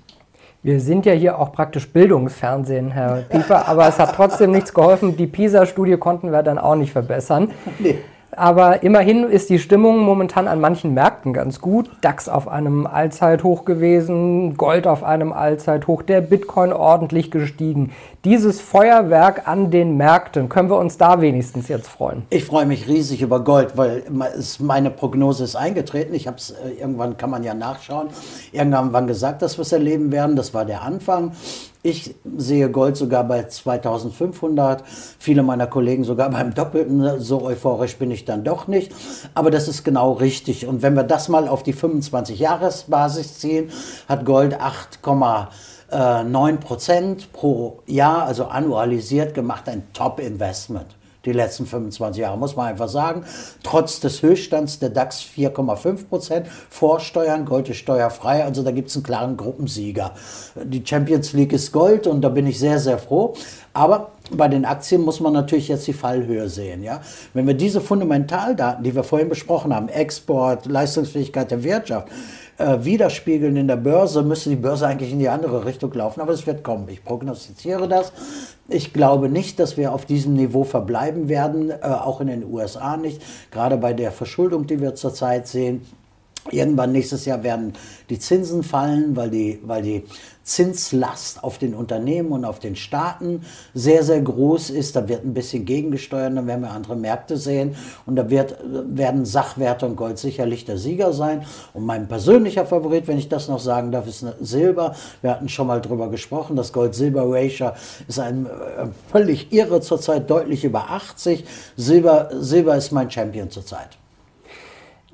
Wir 0.62 0.80
sind 0.80 1.06
ja 1.06 1.12
hier 1.12 1.38
auch 1.38 1.52
praktisch 1.52 1.88
Bildungsfernsehen, 1.88 2.90
Herr 2.90 3.22
Pieper, 3.28 3.68
aber 3.68 3.86
es 3.86 3.98
hat 3.98 4.16
trotzdem 4.16 4.50
nichts 4.50 4.74
geholfen. 4.74 5.16
Die 5.16 5.28
PISA-Studie 5.28 5.96
konnten 5.98 6.32
wir 6.32 6.42
dann 6.42 6.58
auch 6.58 6.74
nicht 6.74 6.90
verbessern. 6.90 7.52
Nee. 7.78 7.98
Aber 8.38 8.84
immerhin 8.84 9.24
ist 9.24 9.50
die 9.50 9.58
Stimmung 9.58 9.98
momentan 9.98 10.46
an 10.46 10.60
manchen 10.60 10.94
Märkten 10.94 11.32
ganz 11.32 11.60
gut. 11.60 11.90
DAX 12.02 12.28
auf 12.28 12.46
einem 12.46 12.86
Allzeithoch 12.86 13.64
gewesen, 13.64 14.56
Gold 14.56 14.86
auf 14.86 15.02
einem 15.02 15.32
Allzeithoch, 15.32 16.02
der 16.02 16.20
Bitcoin 16.20 16.72
ordentlich 16.72 17.32
gestiegen. 17.32 17.90
Dieses 18.24 18.60
Feuerwerk 18.60 19.48
an 19.48 19.72
den 19.72 19.96
Märkten, 19.96 20.48
können 20.48 20.70
wir 20.70 20.76
uns 20.76 20.98
da 20.98 21.20
wenigstens 21.20 21.66
jetzt 21.66 21.88
freuen? 21.88 22.22
Ich 22.30 22.44
freue 22.44 22.66
mich 22.66 22.86
riesig 22.86 23.22
über 23.22 23.40
Gold, 23.40 23.76
weil 23.76 24.04
meine 24.60 24.90
Prognose 24.90 25.42
ist 25.42 25.56
eingetreten. 25.56 26.14
Ich 26.14 26.28
habe 26.28 26.36
es 26.36 26.50
äh, 26.50 26.80
irgendwann 26.80 27.16
kann 27.16 27.30
man 27.30 27.42
ja 27.42 27.54
nachschauen. 27.54 28.08
Irgendwann 28.52 29.08
gesagt, 29.08 29.42
dass 29.42 29.58
wir 29.58 29.62
es 29.62 29.72
erleben 29.72 30.12
werden. 30.12 30.36
Das 30.36 30.54
war 30.54 30.64
der 30.64 30.82
Anfang. 30.82 31.32
Ich 31.82 32.14
sehe 32.36 32.70
Gold 32.70 32.96
sogar 32.96 33.22
bei 33.24 33.44
2500, 33.46 34.82
viele 35.18 35.42
meiner 35.42 35.66
Kollegen 35.68 36.04
sogar 36.04 36.28
beim 36.32 36.52
Doppelten. 36.52 37.20
So 37.20 37.42
euphorisch 37.42 37.96
bin 37.96 38.10
ich 38.10 38.24
dann 38.24 38.44
doch 38.44 38.66
nicht. 38.66 38.92
Aber 39.34 39.50
das 39.50 39.68
ist 39.68 39.84
genau 39.84 40.12
richtig. 40.12 40.66
Und 40.66 40.82
wenn 40.82 40.94
wir 40.94 41.04
das 41.04 41.28
mal 41.28 41.46
auf 41.46 41.62
die 41.62 41.74
25-Jahres-Basis 41.74 43.38
ziehen, 43.38 43.70
hat 44.08 44.24
Gold 44.24 44.60
8,9 44.60 46.56
Prozent 46.56 47.32
pro 47.32 47.80
Jahr, 47.86 48.24
also 48.24 48.46
annualisiert 48.46 49.34
gemacht, 49.34 49.68
ein 49.68 49.84
Top-Investment 49.92 50.97
die 51.24 51.32
letzten 51.32 51.66
25 51.66 52.20
Jahre, 52.20 52.38
muss 52.38 52.56
man 52.56 52.68
einfach 52.68 52.88
sagen. 52.88 53.24
Trotz 53.62 54.00
des 54.00 54.22
Höchststands 54.22 54.78
der 54.78 54.90
DAX 54.90 55.22
4,5 55.22 56.06
Prozent, 56.08 56.46
Vorsteuern, 56.70 57.44
Gold 57.44 57.68
ist 57.68 57.78
steuerfrei, 57.78 58.44
also 58.44 58.62
da 58.62 58.70
gibt 58.70 58.88
es 58.88 58.96
einen 58.96 59.02
klaren 59.02 59.36
Gruppensieger. 59.36 60.12
Die 60.62 60.84
Champions 60.84 61.32
League 61.32 61.52
ist 61.52 61.72
Gold 61.72 62.06
und 62.06 62.22
da 62.22 62.28
bin 62.28 62.46
ich 62.46 62.58
sehr, 62.58 62.78
sehr 62.78 62.98
froh. 62.98 63.34
Aber 63.72 64.12
bei 64.30 64.48
den 64.48 64.64
Aktien 64.64 65.02
muss 65.02 65.20
man 65.20 65.32
natürlich 65.32 65.68
jetzt 65.68 65.86
die 65.86 65.92
Fallhöhe 65.92 66.48
sehen. 66.48 66.82
Ja? 66.82 67.00
Wenn 67.34 67.46
wir 67.46 67.54
diese 67.54 67.80
Fundamentaldaten, 67.80 68.84
die 68.84 68.94
wir 68.94 69.04
vorhin 69.04 69.28
besprochen 69.28 69.74
haben, 69.74 69.88
Export, 69.88 70.66
Leistungsfähigkeit 70.66 71.50
der 71.50 71.62
Wirtschaft, 71.62 72.08
äh, 72.58 72.78
widerspiegeln 72.84 73.56
in 73.56 73.68
der 73.68 73.76
Börse, 73.76 74.22
müsste 74.22 74.50
die 74.50 74.56
Börse 74.56 74.86
eigentlich 74.86 75.12
in 75.12 75.20
die 75.20 75.28
andere 75.28 75.64
Richtung 75.64 75.92
laufen. 75.94 76.20
Aber 76.20 76.32
es 76.32 76.46
wird 76.46 76.64
kommen. 76.64 76.88
Ich 76.88 77.04
prognostiziere 77.04 77.88
das. 77.88 78.12
Ich 78.70 78.92
glaube 78.92 79.30
nicht, 79.30 79.58
dass 79.60 79.78
wir 79.78 79.94
auf 79.94 80.04
diesem 80.04 80.34
Niveau 80.34 80.62
verbleiben 80.62 81.30
werden, 81.30 81.70
äh, 81.70 81.76
auch 81.82 82.20
in 82.20 82.26
den 82.26 82.44
USA 82.44 82.98
nicht. 82.98 83.22
Gerade 83.50 83.78
bei 83.78 83.94
der 83.94 84.12
Verschuldung, 84.12 84.66
die 84.66 84.82
wir 84.82 84.94
zurzeit 84.94 85.48
sehen. 85.48 85.86
Irgendwann 86.50 86.92
nächstes 86.92 87.24
Jahr 87.24 87.42
werden 87.42 87.74
die 88.08 88.18
Zinsen 88.18 88.62
fallen, 88.62 89.16
weil 89.16 89.30
die, 89.30 89.60
weil 89.64 89.82
die 89.82 90.04
Zinslast 90.48 91.44
auf 91.44 91.58
den 91.58 91.74
Unternehmen 91.74 92.32
und 92.32 92.46
auf 92.46 92.58
den 92.58 92.74
Staaten 92.74 93.42
sehr, 93.74 94.02
sehr 94.02 94.22
groß 94.22 94.70
ist. 94.70 94.96
Da 94.96 95.08
wird 95.08 95.24
ein 95.24 95.34
bisschen 95.34 95.66
gegengesteuert, 95.66 96.34
dann 96.34 96.46
werden 96.46 96.62
wir 96.62 96.70
andere 96.70 96.96
Märkte 96.96 97.36
sehen. 97.36 97.76
Und 98.06 98.16
da 98.16 98.30
wird, 98.30 98.56
werden 98.64 99.26
Sachwerte 99.26 99.84
und 99.84 99.96
Gold 99.96 100.18
sicherlich 100.18 100.64
der 100.64 100.78
Sieger 100.78 101.12
sein. 101.12 101.44
Und 101.74 101.84
mein 101.84 102.08
persönlicher 102.08 102.64
Favorit, 102.64 103.08
wenn 103.08 103.18
ich 103.18 103.28
das 103.28 103.48
noch 103.48 103.60
sagen 103.60 103.92
darf, 103.92 104.06
ist 104.06 104.24
Silber. 104.40 104.94
Wir 105.20 105.32
hatten 105.32 105.50
schon 105.50 105.66
mal 105.66 105.82
drüber 105.82 106.08
gesprochen. 106.08 106.56
Das 106.56 106.72
Gold-Silber-Ratio 106.72 107.72
ist 108.06 108.18
ein 108.18 108.46
äh, 108.46 108.86
völlig 109.12 109.52
irre 109.52 109.82
zurzeit, 109.82 110.30
deutlich 110.30 110.64
über 110.64 110.90
80. 110.90 111.44
Silber, 111.76 112.30
Silber 112.32 112.74
ist 112.74 112.90
mein 112.90 113.10
Champion 113.10 113.50
zurzeit. 113.50 113.98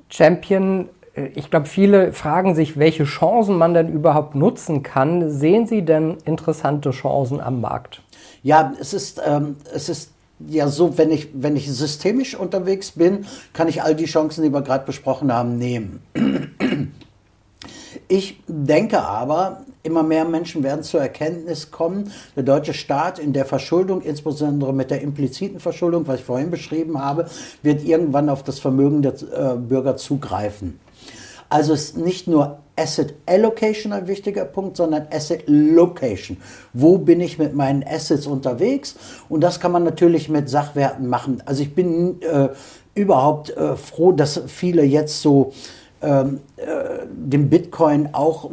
Champion 0.07 0.87
ich 1.33 1.49
glaube, 1.49 1.65
viele 1.65 2.11
fragen 2.11 2.55
sich, 2.55 2.77
welche 2.77 3.05
Chancen 3.05 3.57
man 3.57 3.73
denn 3.73 3.89
überhaupt 3.89 4.35
nutzen 4.35 4.83
kann. 4.83 5.29
Sehen 5.31 5.65
Sie 5.65 5.83
denn 5.83 6.17
interessante 6.25 6.91
Chancen 6.91 7.39
am 7.39 7.61
Markt? 7.61 8.01
Ja, 8.43 8.73
es 8.79 8.93
ist, 8.93 9.21
ähm, 9.25 9.55
es 9.73 9.87
ist 9.87 10.11
ja 10.47 10.67
so, 10.67 10.97
wenn 10.97 11.11
ich, 11.11 11.29
wenn 11.33 11.55
ich 11.55 11.71
systemisch 11.71 12.35
unterwegs 12.35 12.91
bin, 12.91 13.25
kann 13.53 13.67
ich 13.69 13.81
all 13.81 13.95
die 13.95 14.05
Chancen, 14.05 14.43
die 14.43 14.51
wir 14.51 14.61
gerade 14.61 14.85
besprochen 14.85 15.31
haben, 15.31 15.57
nehmen. 15.57 16.01
Ich 18.07 18.39
denke 18.47 19.01
aber, 19.01 19.61
immer 19.81 20.03
mehr 20.03 20.25
Menschen 20.25 20.61
werden 20.61 20.83
zur 20.83 21.01
Erkenntnis 21.01 21.71
kommen, 21.71 22.11
der 22.35 22.43
deutsche 22.43 22.75
Staat 22.75 23.17
in 23.17 23.33
der 23.33 23.45
Verschuldung, 23.45 24.01
insbesondere 24.01 24.73
mit 24.73 24.91
der 24.91 25.01
impliziten 25.01 25.59
Verschuldung, 25.59 26.05
was 26.05 26.19
ich 26.19 26.25
vorhin 26.25 26.51
beschrieben 26.51 27.01
habe, 27.01 27.27
wird 27.63 27.83
irgendwann 27.83 28.29
auf 28.29 28.43
das 28.43 28.59
Vermögen 28.59 29.01
der 29.01 29.13
äh, 29.13 29.55
Bürger 29.57 29.97
zugreifen. 29.97 30.79
Also 31.49 31.73
ist 31.73 31.97
nicht 31.97 32.27
nur 32.27 32.59
Asset 32.77 33.13
Allocation 33.25 33.93
ein 33.93 34.07
wichtiger 34.07 34.45
Punkt, 34.45 34.77
sondern 34.77 35.07
Asset 35.11 35.43
Location. 35.47 36.37
Wo 36.73 36.97
bin 36.97 37.21
ich 37.21 37.39
mit 37.39 37.55
meinen 37.55 37.83
Assets 37.87 38.27
unterwegs? 38.27 38.95
Und 39.29 39.41
das 39.41 39.59
kann 39.59 39.71
man 39.71 39.83
natürlich 39.83 40.29
mit 40.29 40.49
Sachwerten 40.49 41.07
machen. 41.07 41.41
Also 41.45 41.63
ich 41.63 41.73
bin 41.73 42.21
äh, 42.21 42.49
überhaupt 42.93 43.55
äh, 43.55 43.75
froh, 43.75 44.11
dass 44.11 44.41
viele 44.47 44.83
jetzt 44.83 45.21
so 45.21 45.53
ähm, 46.01 46.41
äh, 46.57 47.05
dem 47.09 47.49
Bitcoin 47.49 48.09
auch 48.13 48.49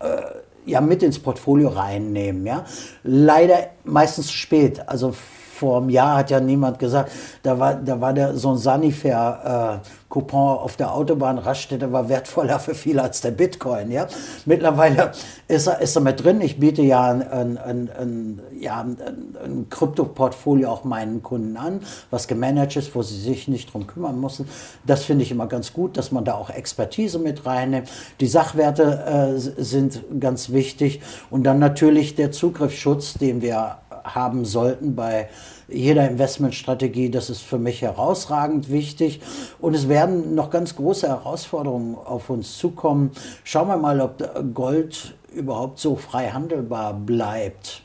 äh, 0.00 0.22
ja 0.66 0.80
mit 0.80 1.02
ins 1.02 1.18
Portfolio 1.18 1.68
reinnehmen. 1.68 2.46
Ja? 2.46 2.64
Leider 3.02 3.70
meistens 3.84 4.30
spät. 4.30 4.88
Also 4.88 5.14
vor 5.54 5.78
einem 5.78 5.88
Jahr 5.88 6.18
hat 6.18 6.30
ja 6.30 6.40
niemand 6.40 6.78
gesagt, 6.78 7.10
da 7.42 7.58
war, 7.58 7.74
da 7.74 8.00
war 8.00 8.12
der, 8.12 8.36
so 8.36 8.50
ein 8.50 8.58
Sanifair-Coupon 8.58 10.58
auf 10.58 10.76
der 10.76 10.92
Autobahnraststätte 10.92 11.92
war 11.92 12.08
wertvoller 12.08 12.58
für 12.58 12.74
viele 12.74 13.02
als 13.02 13.20
der 13.20 13.30
Bitcoin. 13.30 13.90
Ja? 13.90 14.06
Mittlerweile 14.44 15.12
ist 15.48 15.66
er, 15.66 15.80
ist 15.80 15.96
er 15.96 16.02
mit 16.02 16.22
drin. 16.22 16.40
Ich 16.40 16.58
biete 16.58 16.82
ja 16.82 17.10
ein, 17.10 17.22
ein, 17.22 17.58
ein, 17.58 17.90
ein 17.98 18.40
ja, 18.58 18.80
ein 18.80 19.66
Krypto-Portfolio 19.70 20.70
auch 20.70 20.84
meinen 20.84 21.22
Kunden 21.22 21.56
an, 21.56 21.80
was 22.10 22.28
gemanagt 22.28 22.76
ist, 22.76 22.94
wo 22.94 23.02
sie 23.02 23.20
sich 23.20 23.48
nicht 23.48 23.72
drum 23.72 23.86
kümmern 23.86 24.20
müssen. 24.20 24.48
Das 24.84 25.04
finde 25.04 25.24
ich 25.24 25.30
immer 25.30 25.46
ganz 25.46 25.72
gut, 25.72 25.96
dass 25.96 26.12
man 26.12 26.24
da 26.24 26.34
auch 26.34 26.50
Expertise 26.50 27.18
mit 27.18 27.46
reinnimmt. 27.46 27.88
Die 28.20 28.26
Sachwerte 28.26 29.36
äh, 29.36 29.38
sind 29.38 30.02
ganz 30.18 30.50
wichtig 30.50 31.00
und 31.30 31.44
dann 31.44 31.58
natürlich 31.58 32.14
der 32.14 32.32
Zugriffsschutz, 32.32 33.14
den 33.14 33.42
wir 33.42 33.78
haben 34.04 34.44
sollten 34.44 34.94
bei 34.94 35.28
jeder 35.68 36.08
Investmentstrategie. 36.08 37.10
Das 37.10 37.30
ist 37.30 37.40
für 37.40 37.58
mich 37.58 37.82
herausragend 37.82 38.70
wichtig. 38.70 39.20
Und 39.60 39.74
es 39.74 39.88
werden 39.88 40.34
noch 40.34 40.50
ganz 40.50 40.76
große 40.76 41.08
Herausforderungen 41.08 41.96
auf 41.96 42.30
uns 42.30 42.58
zukommen. 42.58 43.10
Schauen 43.42 43.68
wir 43.68 43.76
mal, 43.76 44.00
ob 44.00 44.22
Gold 44.54 45.14
überhaupt 45.34 45.78
so 45.78 45.96
frei 45.96 46.28
handelbar 46.28 46.94
bleibt. 46.94 47.82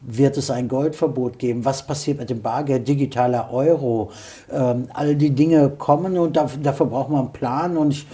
Wird 0.00 0.36
es 0.36 0.50
ein 0.50 0.68
Goldverbot 0.68 1.38
geben? 1.38 1.64
Was 1.64 1.86
passiert 1.86 2.18
mit 2.18 2.30
dem 2.30 2.42
Bargeld, 2.42 2.86
digitaler 2.86 3.50
Euro? 3.52 4.10
Ähm, 4.52 4.88
all 4.92 5.16
die 5.16 5.30
Dinge 5.30 5.70
kommen 5.70 6.16
und 6.18 6.36
dafür, 6.36 6.62
dafür 6.62 6.86
braucht 6.86 7.10
man 7.10 7.20
einen 7.22 7.32
Plan. 7.32 7.76
Und 7.76 7.92
ich 7.92 8.06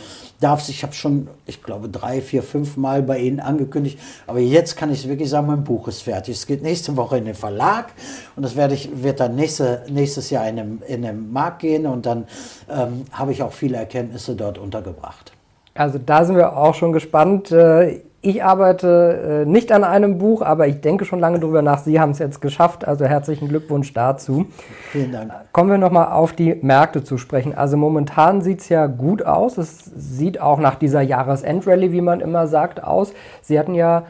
darf 0.42 0.68
ich 0.68 0.82
habe 0.82 0.92
schon, 0.92 1.28
ich 1.46 1.62
glaube, 1.62 1.88
drei, 1.88 2.20
vier, 2.20 2.42
fünf 2.42 2.76
Mal 2.76 3.02
bei 3.02 3.18
Ihnen 3.18 3.40
angekündigt, 3.40 3.98
aber 4.26 4.40
jetzt 4.40 4.76
kann 4.76 4.90
ich 4.90 5.08
wirklich 5.08 5.30
sagen, 5.30 5.46
mein 5.46 5.64
Buch 5.64 5.88
ist 5.88 6.02
fertig. 6.02 6.36
Es 6.36 6.46
geht 6.46 6.62
nächste 6.62 6.96
Woche 6.96 7.18
in 7.18 7.24
den 7.24 7.34
Verlag 7.34 7.92
und 8.36 8.42
das 8.42 8.56
werde 8.56 8.74
ich, 8.74 9.02
wird 9.02 9.20
dann 9.20 9.34
nächste, 9.34 9.84
nächstes 9.88 10.30
Jahr 10.30 10.48
in 10.48 10.56
den, 10.56 10.82
in 10.86 11.02
den 11.02 11.32
Markt 11.32 11.60
gehen 11.60 11.86
und 11.86 12.06
dann 12.06 12.26
ähm, 12.70 13.04
habe 13.12 13.32
ich 13.32 13.42
auch 13.42 13.52
viele 13.52 13.76
Erkenntnisse 13.76 14.34
dort 14.34 14.58
untergebracht. 14.58 15.32
Also 15.74 15.98
da 15.98 16.24
sind 16.24 16.36
wir 16.36 16.56
auch 16.56 16.74
schon 16.74 16.92
gespannt. 16.92 17.50
Äh, 17.50 18.00
ich 18.24 18.44
arbeite 18.44 19.42
äh, 19.42 19.50
nicht 19.50 19.72
an 19.72 19.82
einem 19.82 20.18
Buch, 20.18 20.42
aber 20.42 20.68
ich 20.68 20.80
denke 20.80 21.04
schon 21.04 21.18
lange 21.18 21.40
darüber 21.40 21.60
nach. 21.60 21.80
Sie 21.80 21.98
haben 21.98 22.12
es 22.12 22.20
jetzt 22.20 22.40
geschafft, 22.40 22.86
also 22.86 23.04
herzlichen 23.04 23.48
Glückwunsch 23.48 23.92
dazu. 23.92 24.46
Vielen 24.92 25.10
Dank. 25.10 25.32
Kommen 25.50 25.70
wir 25.70 25.78
nochmal 25.78 26.12
auf 26.12 26.32
die 26.32 26.54
Märkte 26.62 27.02
zu 27.02 27.18
sprechen. 27.18 27.52
Also 27.52 27.76
momentan 27.76 28.40
sieht 28.40 28.60
es 28.60 28.68
ja 28.68 28.86
gut 28.86 29.26
aus. 29.26 29.58
Es 29.58 29.84
sieht 29.96 30.40
auch 30.40 30.60
nach 30.60 30.76
dieser 30.76 31.02
Jahresendrallye, 31.02 31.90
wie 31.90 32.00
man 32.00 32.20
immer 32.20 32.46
sagt, 32.46 32.84
aus. 32.84 33.12
Sie 33.42 33.58
hatten 33.58 33.74
ja 33.74 34.04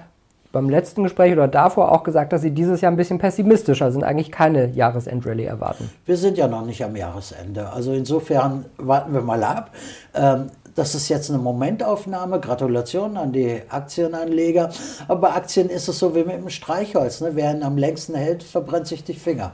beim 0.53 0.69
letzten 0.69 1.03
Gespräch 1.03 1.33
oder 1.33 1.49
davor 1.49 1.91
auch 1.91 2.03
gesagt, 2.03 2.35
dass 2.35 2.43
Sie 2.43 2.51
dieses 2.51 2.83
Jahr 2.83 2.93
ein 2.93 2.97
bisschen 2.97 3.19
pessimistischer 3.19 3.91
sind, 3.91 4.05
eigentlich 4.05 4.31
keine 4.31 4.67
Jahresendrallye 4.69 5.47
erwarten. 5.47 5.91
Wir 6.05 6.19
sind 6.19 6.37
ja 6.37 6.47
noch 6.47 6.67
nicht 6.67 6.85
am 6.85 6.95
Jahresende. 6.95 7.71
Also 7.71 7.95
insofern 7.95 8.67
warten 8.77 9.15
wir 9.15 9.23
mal 9.23 9.43
ab. 9.43 9.71
Ähm, 10.15 10.51
das 10.75 10.95
ist 10.95 11.09
jetzt 11.09 11.31
eine 11.31 11.39
Momentaufnahme. 11.39 12.41
Gratulation 12.41 13.17
an 13.17 13.33
die 13.33 13.61
Aktienanleger. 13.69 14.71
Aber 15.09 15.21
bei 15.21 15.31
Aktien 15.33 15.69
ist 15.69 15.89
es 15.89 15.99
so 15.99 16.15
wie 16.15 16.25
mit 16.25 16.37
dem 16.37 16.49
Streichholz. 16.51 17.21
Ne? 17.21 17.33
Wer 17.35 17.53
ihn 17.53 17.63
am 17.63 17.77
längsten 17.77 18.15
hält, 18.15 18.43
verbrennt 18.43 18.87
sich 18.87 19.05
die 19.05 19.15
Finger. 19.15 19.53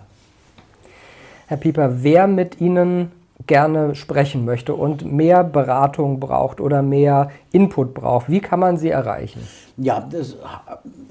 Herr 1.47 1.57
Pieper, 1.57 2.03
wer 2.03 2.27
mit 2.27 2.61
Ihnen 2.61 3.11
gerne 3.47 3.95
sprechen 3.95 4.45
möchte 4.45 4.75
und 4.75 5.11
mehr 5.11 5.45
Beratung 5.45 6.21
braucht 6.21 6.61
oder 6.61 6.83
mehr 6.83 7.31
Input 7.53 7.95
braucht, 7.95 8.29
wie 8.29 8.41
kann 8.41 8.61
man 8.61 8.77
sie 8.77 8.91
erreichen? 8.91 9.41
Ja, 9.77 10.01
das, 10.01 10.37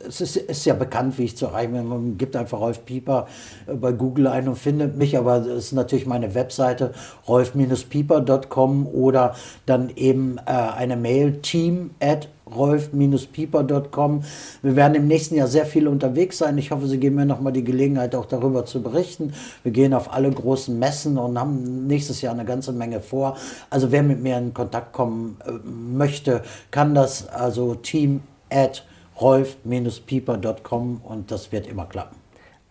es 0.07 0.21
ist, 0.21 0.35
ist, 0.35 0.65
ja 0.65 0.73
bekannt, 0.73 1.17
wie 1.17 1.23
ich 1.23 1.37
zu 1.37 1.45
erreichen 1.45 1.71
bin. 1.71 1.87
Man 1.87 2.17
gibt 2.17 2.35
einfach 2.35 2.59
Rolf 2.59 2.85
Pieper 2.85 3.27
äh, 3.65 3.75
bei 3.75 3.93
Google 3.93 4.27
ein 4.27 4.47
und 4.47 4.57
findet 4.57 4.97
mich, 4.97 5.17
aber 5.17 5.39
das 5.39 5.47
ist 5.47 5.71
natürlich 5.71 6.05
meine 6.05 6.35
Webseite 6.35 6.93
rolf-pieper.com 7.27 8.87
oder 8.87 9.35
dann 9.65 9.89
eben 9.95 10.37
äh, 10.45 10.51
eine 10.51 10.97
Mail 10.97 11.41
team 11.41 11.91
at 12.01 12.27
rolf-pieper.com. 12.55 14.23
Wir 14.61 14.75
werden 14.75 14.95
im 14.95 15.07
nächsten 15.07 15.35
Jahr 15.35 15.47
sehr 15.47 15.65
viel 15.65 15.87
unterwegs 15.87 16.37
sein. 16.37 16.57
Ich 16.57 16.71
hoffe, 16.71 16.87
Sie 16.87 16.99
geben 16.99 17.15
mir 17.15 17.25
nochmal 17.25 17.53
die 17.53 17.63
Gelegenheit, 17.63 18.15
auch 18.15 18.25
darüber 18.25 18.65
zu 18.65 18.81
berichten. 18.81 19.33
Wir 19.63 19.71
gehen 19.71 19.93
auf 19.93 20.13
alle 20.13 20.29
großen 20.29 20.77
Messen 20.77 21.17
und 21.17 21.39
haben 21.39 21.87
nächstes 21.87 22.21
Jahr 22.21 22.33
eine 22.33 22.45
ganze 22.45 22.71
Menge 22.71 22.99
vor. 22.99 23.37
Also 23.69 23.91
wer 23.91 24.03
mit 24.03 24.21
mir 24.21 24.37
in 24.37 24.53
Kontakt 24.53 24.93
kommen 24.93 25.37
äh, 25.45 25.51
möchte, 25.67 26.43
kann 26.71 26.95
das. 26.95 27.27
Also 27.27 27.75
team 27.75 28.21
at 28.49 28.83
rolf-pieper.com 29.19 31.01
und 31.03 31.31
das 31.31 31.51
wird 31.51 31.67
immer 31.67 31.85
klappen. 31.85 32.26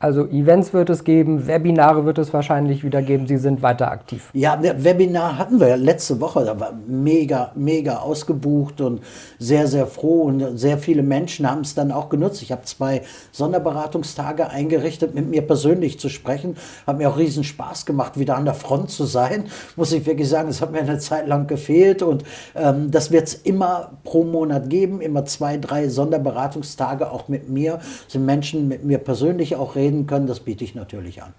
Also 0.07 0.25
Events 0.29 0.73
wird 0.73 0.89
es 0.89 1.03
geben, 1.03 1.49
Webinare 1.49 2.05
wird 2.05 2.19
es 2.19 2.33
wahrscheinlich 2.33 2.85
wieder 2.85 3.03
geben. 3.03 3.27
Sie 3.27 3.39
sind 3.39 3.61
weiter 3.61 3.91
aktiv. 3.91 4.31
Ja, 4.35 4.57
Webinar 4.63 5.37
hatten 5.37 5.59
wir 5.59 5.67
ja 5.67 5.75
letzte 5.75 6.21
Woche. 6.21 6.45
Da 6.45 6.61
war 6.61 6.75
mega, 6.87 7.51
mega 7.57 7.97
ausgebucht 7.97 8.81
und 8.81 9.01
sehr, 9.41 9.67
sehr 9.67 9.89
froh. 9.89 10.23
Und 10.23 10.59
sehr 10.59 10.79
viele 10.79 11.03
Menschen 11.03 11.51
haben 11.51 11.63
es 11.63 11.75
dann 11.75 11.91
auch 11.91 12.09
genutzt. 12.09 12.41
Ich 12.43 12.53
habe 12.53 12.63
zwei 12.63 13.03
Sonderberatungstage 13.33 14.49
eingerichtet, 14.49 15.13
mit 15.13 15.29
mir 15.29 15.43
persönlich 15.43 15.99
zu 15.99 16.09
sprechen. 16.09 16.57
Hat 16.87 16.99
mir 16.99 17.11
auch 17.11 17.19
riesen 17.19 17.43
Spaß 17.43 17.85
gemacht, 17.85 18.17
wieder 18.17 18.37
an 18.37 18.45
der 18.45 18.55
Front 18.55 18.91
zu 18.91 19.07
sein. 19.07 19.47
Muss 19.75 19.91
ich 19.91 20.07
wirklich 20.07 20.29
sagen, 20.29 20.49
es 20.49 20.63
hat 20.63 20.71
mir 20.71 20.79
eine 20.79 21.01
Zeit 21.01 21.27
lang 21.27 21.49
gefehlt. 21.49 22.05
Und 22.05 22.23
ähm, 22.55 22.93
das 22.93 23.11
wird 23.11 23.27
es 23.27 23.35
immer 23.35 23.91
pro 24.05 24.23
Monat 24.23 24.71
geben. 24.71 25.01
Immer 25.01 25.25
zwei, 25.25 25.57
drei 25.57 25.89
Sonderberatungstage 25.89 27.11
auch 27.11 27.27
mit 27.27 27.49
mir. 27.49 27.81
Sind 28.07 28.25
Menschen 28.25 28.69
mit 28.69 28.85
mir 28.85 28.99
persönlich 28.99 29.57
auch 29.57 29.75
reden 29.75 29.96
reden 29.97 30.07
können, 30.07 30.27
das 30.27 30.41
biete 30.41 30.65
ich 30.65 30.75
natürlich 30.75 31.23
an. 31.23 31.33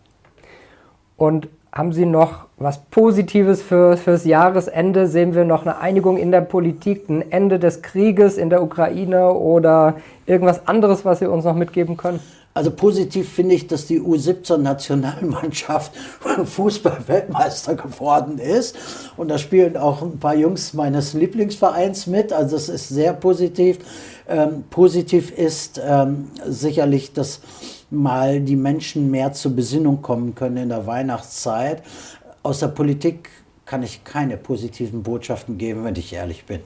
Und 1.15 1.47
haben 1.71 1.93
Sie 1.93 2.05
noch 2.05 2.45
was 2.57 2.79
Positives 2.85 3.61
für, 3.61 3.97
fürs 3.97 4.25
Jahresende? 4.25 5.07
Sehen 5.07 5.35
wir 5.35 5.45
noch 5.45 5.63
eine 5.63 5.77
Einigung 5.77 6.17
in 6.17 6.31
der 6.31 6.41
Politik, 6.41 7.09
ein 7.09 7.31
Ende 7.31 7.59
des 7.59 7.81
Krieges 7.81 8.37
in 8.37 8.49
der 8.49 8.63
Ukraine 8.63 9.31
oder 9.31 9.95
irgendwas 10.25 10.67
anderes, 10.67 11.05
was 11.05 11.19
Sie 11.19 11.27
uns 11.27 11.45
noch 11.45 11.55
mitgeben 11.55 11.97
können? 11.97 12.19
Also 12.53 12.71
positiv 12.71 13.31
finde 13.31 13.53
ich, 13.53 13.67
dass 13.67 13.85
die 13.85 14.01
U17-Nationalmannschaft 14.01 15.91
Fußball-Weltmeister 16.45 17.75
geworden 17.75 18.39
ist. 18.39 18.75
Und 19.15 19.27
da 19.27 19.37
spielen 19.37 19.77
auch 19.77 20.01
ein 20.01 20.17
paar 20.17 20.33
Jungs 20.33 20.73
meines 20.73 21.13
Lieblingsvereins 21.13 22.07
mit. 22.07 22.33
Also 22.33 22.55
das 22.55 22.69
ist 22.69 22.89
sehr 22.89 23.13
positiv. 23.13 23.77
Ähm, 24.27 24.63
positiv 24.71 25.29
ist 25.29 25.79
ähm, 25.85 26.29
sicherlich, 26.47 27.13
dass 27.13 27.41
mal 27.89 28.39
die 28.41 28.55
Menschen 28.55 29.11
mehr 29.11 29.33
zur 29.33 29.55
Besinnung 29.55 30.01
kommen 30.01 30.35
können 30.35 30.57
in 30.57 30.69
der 30.69 30.87
Weihnachtszeit. 30.87 31.83
Aus 32.43 32.59
der 32.59 32.67
Politik 32.67 33.29
kann 33.65 33.83
ich 33.83 34.03
keine 34.03 34.37
positiven 34.37 35.03
Botschaften 35.03 35.57
geben, 35.57 35.83
wenn 35.83 35.95
ich 35.95 36.13
ehrlich 36.13 36.45
bin. 36.45 36.59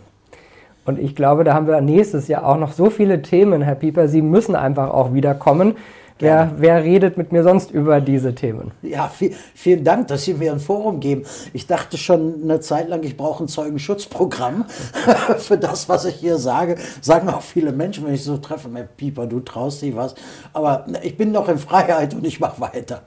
Und 0.85 0.99
ich 0.99 1.15
glaube, 1.15 1.43
da 1.43 1.53
haben 1.53 1.67
wir 1.67 1.79
nächstes 1.81 2.27
Jahr 2.27 2.45
auch 2.45 2.57
noch 2.57 2.71
so 2.71 2.89
viele 2.89 3.21
Themen, 3.21 3.61
Herr 3.61 3.75
Pieper. 3.75 4.07
Sie 4.07 4.21
müssen 4.21 4.55
einfach 4.55 4.89
auch 4.89 5.13
wiederkommen. 5.13 5.75
Wer, 6.21 6.53
wer, 6.57 6.83
redet 6.83 7.17
mit 7.17 7.31
mir 7.31 7.43
sonst 7.43 7.71
über 7.71 7.99
diese 7.99 8.35
Themen? 8.35 8.71
Ja, 8.81 9.07
viel, 9.07 9.33
vielen 9.55 9.83
Dank, 9.83 10.07
dass 10.07 10.23
Sie 10.23 10.35
mir 10.35 10.51
ein 10.51 10.59
Forum 10.59 10.99
geben. 10.99 11.23
Ich 11.51 11.67
dachte 11.67 11.97
schon 11.97 12.43
eine 12.43 12.59
Zeit 12.59 12.89
lang, 12.89 13.03
ich 13.03 13.17
brauche 13.17 13.43
ein 13.43 13.47
Zeugenschutzprogramm 13.47 14.65
für 15.37 15.57
das, 15.57 15.89
was 15.89 16.05
ich 16.05 16.15
hier 16.15 16.37
sage. 16.37 16.77
Sagen 17.01 17.27
auch 17.29 17.41
viele 17.41 17.71
Menschen, 17.71 18.05
wenn 18.05 18.13
ich 18.13 18.23
so 18.23 18.37
treffe, 18.37 18.69
Pieper, 18.97 19.25
du 19.25 19.39
traust 19.39 19.81
dich 19.81 19.95
was. 19.95 20.15
Aber 20.53 20.85
ich 21.01 21.17
bin 21.17 21.31
noch 21.31 21.49
in 21.49 21.57
Freiheit 21.57 22.13
und 22.13 22.25
ich 22.25 22.39
mache 22.39 22.61
weiter. 22.61 23.01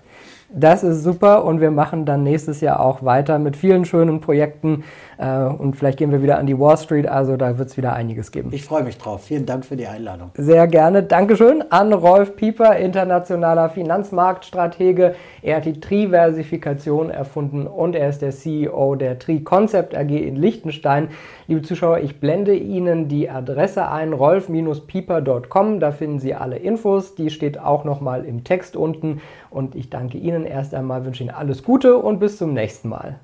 Das 0.57 0.85
ist 0.85 1.03
super 1.03 1.45
und 1.45 1.61
wir 1.61 1.73
machen 1.73 2.05
dann 2.05 2.23
nächstes 2.23 2.61
Jahr 2.61 2.79
auch 2.79 3.03
weiter 3.03 3.41
mit 3.41 3.57
vielen 3.57 3.85
schönen 3.85 4.21
Projekten 4.21 4.85
äh, 5.19 5.47
und 5.47 5.75
vielleicht 5.75 5.99
gehen 5.99 6.13
wir 6.13 6.23
wieder 6.23 6.39
an 6.39 6.47
die 6.47 6.59
Wall 6.59 6.77
Street, 6.77 7.09
also 7.09 7.37
da 7.37 7.59
wird 7.59 7.71
es 7.71 7.77
wieder 7.77 7.93
einiges 7.95 8.31
geben. 8.31 8.51
Ich 8.53 8.63
freue 8.65 8.85
mich 8.85 8.97
drauf. 8.97 9.25
Vielen 9.25 9.47
Dank 9.47 9.65
für 9.65 9.77
die 9.77 9.87
Einladung. 9.87 10.31
Sehr 10.35 10.69
gerne. 10.69 11.03
Dankeschön 11.03 11.65
an 11.71 11.93
Rolf 11.93 12.37
Pieper, 12.37 12.77
internationaler 12.77 13.69
Finanzmarktstratege. 13.69 15.17
Er 15.43 15.57
hat 15.57 15.65
die 15.65 15.81
Triversifikation 15.81 17.11
erfunden 17.11 17.67
und 17.67 17.97
er 17.97 18.09
ist 18.09 18.23
der 18.23 18.31
CEO 18.31 18.95
der 18.95 19.19
Tri 19.19 19.41
Concept 19.41 19.97
AG 19.97 20.11
in 20.11 20.37
Liechtenstein. 20.37 21.09
Liebe 21.47 21.61
Zuschauer, 21.61 21.99
ich 21.99 22.21
blende 22.21 22.57
Ihnen 22.57 23.09
die 23.09 23.29
Adresse 23.29 23.91
ein, 23.91 24.15
rolf-pieper.com. 24.15 25.79
Da 25.79 25.93
finden 25.93 26.19
Sie 26.19 26.35
alle 26.35 26.57
Infos. 26.57 27.15
Die 27.17 27.29
steht 27.29 27.59
auch 27.59 27.85
nochmal 27.85 28.25
im 28.25 28.45
Text 28.45 28.77
unten. 28.77 29.21
Und 29.51 29.75
ich 29.75 29.91
danke 29.91 30.17
Ihnen 30.17 30.47
erst 30.47 30.75
einmal, 30.75 31.05
wünsche 31.05 31.23
Ihnen 31.23 31.35
alles 31.35 31.63
Gute 31.63 31.99
und 31.99 32.19
bis 32.19 32.39
zum 32.39 32.55
nächsten 32.55 32.89
Mal. 32.89 33.21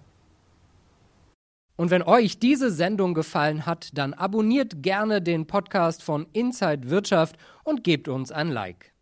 Und 1.76 1.90
wenn 1.90 2.02
euch 2.02 2.38
diese 2.38 2.70
Sendung 2.70 3.14
gefallen 3.14 3.64
hat, 3.64 3.88
dann 3.94 4.12
abonniert 4.12 4.82
gerne 4.82 5.22
den 5.22 5.46
Podcast 5.46 6.02
von 6.02 6.26
Inside 6.34 6.90
Wirtschaft 6.90 7.36
und 7.64 7.84
gebt 7.84 8.06
uns 8.06 8.30
ein 8.30 8.50
Like. 8.50 8.92